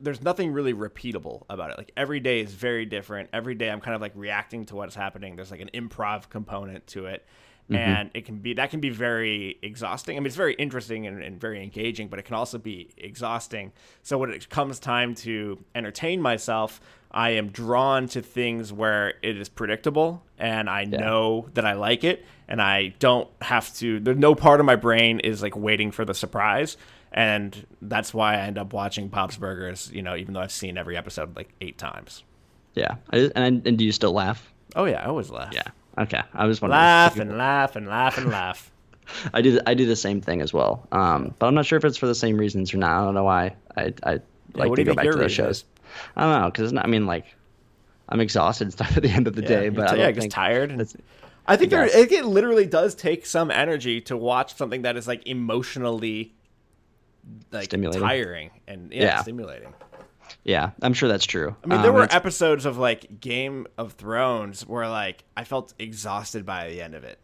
[0.00, 1.78] there's nothing really repeatable about it.
[1.78, 3.30] Like every day is very different.
[3.32, 5.34] Every day I'm kind of like reacting to what's happening.
[5.36, 7.24] There's like an improv component to it.
[7.70, 7.76] Mm-hmm.
[7.76, 10.16] And it can be that can be very exhausting.
[10.16, 13.72] I mean, it's very interesting and, and very engaging, but it can also be exhausting.
[14.02, 19.38] So when it comes time to entertain myself, I am drawn to things where it
[19.38, 24.18] is predictable and I know that I like it and I don't have to there's
[24.18, 26.76] no part of my brain is like waiting for the surprise
[27.12, 30.76] and that's why I end up watching Bob's Burgers, you know, even though I've seen
[30.76, 32.24] every episode like 8 times.
[32.74, 32.96] Yeah.
[33.10, 34.52] And, and do you still laugh?
[34.74, 35.54] Oh yeah, I always laugh.
[35.54, 35.68] Yeah.
[35.98, 36.20] Okay.
[36.32, 36.80] I was wondering.
[36.80, 38.70] Laugh and laugh and laugh and laugh.
[39.34, 39.60] I do.
[39.66, 40.86] I do the same thing as well.
[40.92, 43.00] Um, but I'm not sure if it's for the same reasons or not.
[43.00, 43.54] I don't know why.
[43.76, 44.12] I I
[44.54, 45.56] like what to go back to those reason shows.
[45.58, 45.64] is?
[46.16, 46.84] I don't know because it's not.
[46.84, 47.26] I mean, like,
[48.08, 50.20] I'm exhausted and stuff at the end of the day, but I yeah, don't just
[50.22, 50.70] think tired.
[50.70, 50.96] that's-
[51.46, 55.06] I think there, it, it literally does take some energy to watch something that is
[55.06, 56.32] like emotionally
[57.52, 58.00] like Stimulating.
[58.00, 59.20] tiring and yeah, Yeah.
[59.22, 59.74] stimulating.
[60.42, 61.54] Yeah, I'm sure that's true.
[61.62, 65.72] I mean, there Um, were episodes of like Game of Thrones where like I felt
[65.78, 67.18] exhausted by the end of it.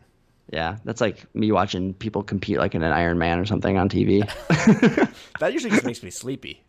[0.53, 3.89] yeah, that's like me watching people compete like in an Iron Man or something on
[3.89, 4.23] TV.
[5.41, 6.63] That usually just makes me sleepy.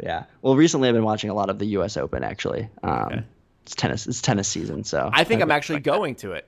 [0.00, 0.24] yeah.
[0.42, 1.96] Well, recently I've been watching a lot of the U.S.
[1.96, 2.68] Open actually.
[2.82, 3.24] Um, Okay.
[3.62, 4.06] It's tennis.
[4.06, 6.46] It's tennis season, so I think I'm actually going to it.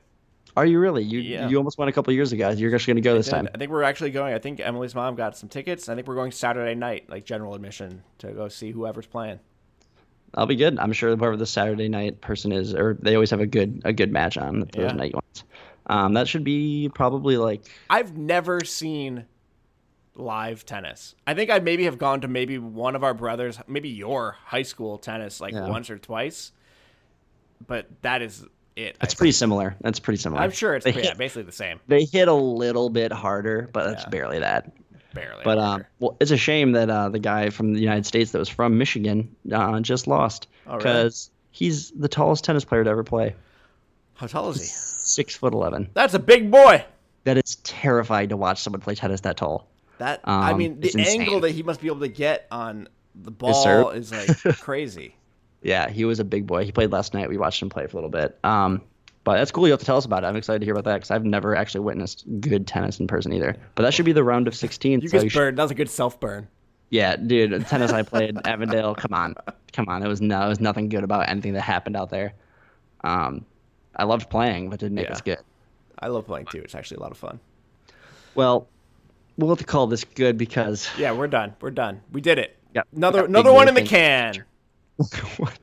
[0.57, 1.05] Are you really?
[1.05, 1.49] You Yeah.
[1.49, 2.49] you almost won a couple years ago.
[2.51, 3.47] You're actually going to go this time.
[3.55, 4.33] I think we're actually going.
[4.33, 5.89] I think Emily's mom got some tickets.
[5.89, 9.39] I think we're going Saturday night, like general admission, to go see whoever's playing.
[10.35, 10.79] I'll be good.
[10.79, 13.93] I'm sure whoever the Saturday night person is, or they always have a good a
[13.93, 14.93] good match on those Yeah.
[14.93, 15.45] night ones.
[15.89, 19.27] Um, that should be probably like I've never seen
[20.15, 21.15] live tennis.
[21.27, 24.63] I think I maybe have gone to maybe one of our brothers, maybe your high
[24.63, 25.69] school tennis, like Yeah.
[25.69, 26.53] once or twice.
[27.67, 28.47] But that is
[28.77, 28.97] it.
[29.03, 29.75] It's I pretty similar.
[29.81, 30.43] That's pretty similar.
[30.43, 31.81] I'm sure it's they yeah, basically the same.
[31.89, 34.09] they hit a little bit harder, but that's Yeah.
[34.11, 34.73] barely that.
[35.15, 35.43] Barely.
[35.45, 38.39] But um, well, it's a shame that uh, the guy from the United States that
[38.39, 40.79] was from Michigan uh, just lost Oh, really?
[40.79, 43.35] because he's the tallest tennis player to ever play.
[44.15, 44.67] how tall is he?
[44.67, 45.89] Six foot eleven.
[45.95, 46.85] That's a big boy.
[47.25, 49.67] That is terrifying to watch someone play tennis that tall.
[49.99, 53.31] That I Um, mean, the angle that he must be able to get on the
[53.31, 55.15] ball is like crazy.
[55.67, 56.65] Yeah, he was a big boy.
[56.65, 57.29] He played last night.
[57.29, 58.39] We watched him play for a little bit.
[58.45, 58.83] Um,
[59.25, 59.67] but that's cool.
[59.67, 60.29] You have to tell us about it.
[60.29, 63.33] I'm excited to hear about that because I've never actually witnessed good tennis in person
[63.33, 63.57] either.
[63.75, 65.01] But that should be the round of 16.
[65.01, 65.59] You so just should- burned.
[65.59, 66.47] That was a good self burn.
[66.91, 68.95] yeah, dude, tennis I played Avondale.
[68.95, 69.35] Come on,
[69.73, 70.05] come on.
[70.05, 72.35] It was no, it was nothing good about anything that happened out there.
[73.03, 73.45] Um,
[73.97, 75.13] I loved playing, but didn't make Yeah.
[75.15, 75.39] us good.
[75.99, 76.61] I love playing too.
[76.63, 77.41] It's actually a lot of fun.
[78.37, 78.69] Well,
[79.37, 81.57] we'll have to call this good because Yeah, we're done.
[81.61, 82.03] We're done.
[82.13, 82.57] We did it.
[82.75, 84.45] Yeah, Another another one in the can.
[85.37, 85.59] What?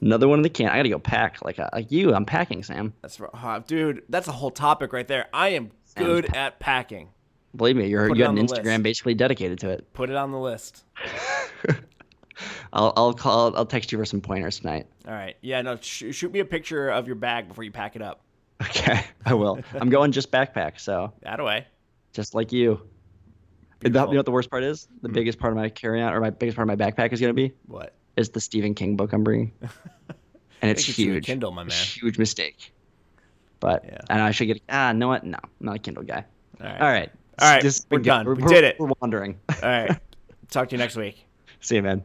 [0.00, 0.68] another one in the can.
[0.68, 2.14] I gotta go pack like uh, like you.
[2.14, 2.92] I'm packing, Sam.
[3.02, 4.02] That's uh, dude.
[4.08, 5.26] That's a whole topic right there.
[5.32, 7.08] I am good at packing.
[7.54, 8.82] Believe me, you're Put you got on an Instagram list.
[8.82, 9.92] basically dedicated to it.
[9.94, 10.84] Put it on the list.
[12.72, 13.56] I'll I'll call.
[13.56, 14.86] I'll text you for some pointers tonight.
[15.06, 15.36] All right.
[15.40, 15.62] Yeah.
[15.62, 15.76] No.
[15.76, 18.20] Sh- shoot me a picture of your bag before you pack it up.
[18.62, 19.58] Okay, I will.
[19.74, 21.66] I'm going just backpack, so That away.
[22.12, 22.80] just like you.
[23.80, 24.88] That- you know what the worst part is?
[25.02, 27.28] The biggest part of my carry-on or my biggest part of my backpack is going
[27.30, 27.94] to be What?
[28.16, 29.52] Is the Stephen King book I'm bringing,
[30.62, 31.24] and it's huge.
[31.26, 31.72] Kindle, my man.
[31.72, 32.72] Huge mistake.
[33.60, 33.98] But Yeah.
[34.10, 34.92] and I should get ah.
[34.92, 35.24] Know what?
[35.24, 36.24] No, I'm not a Kindle guy.
[36.60, 36.80] All right.
[36.80, 37.10] All right.
[37.38, 38.04] All right, This we're good.
[38.04, 38.26] done.
[38.26, 38.76] We We're, did it.
[38.80, 39.38] We're wandering.
[39.62, 39.98] All right.
[40.50, 41.26] Talk to you next week.
[41.60, 42.02] See you, man.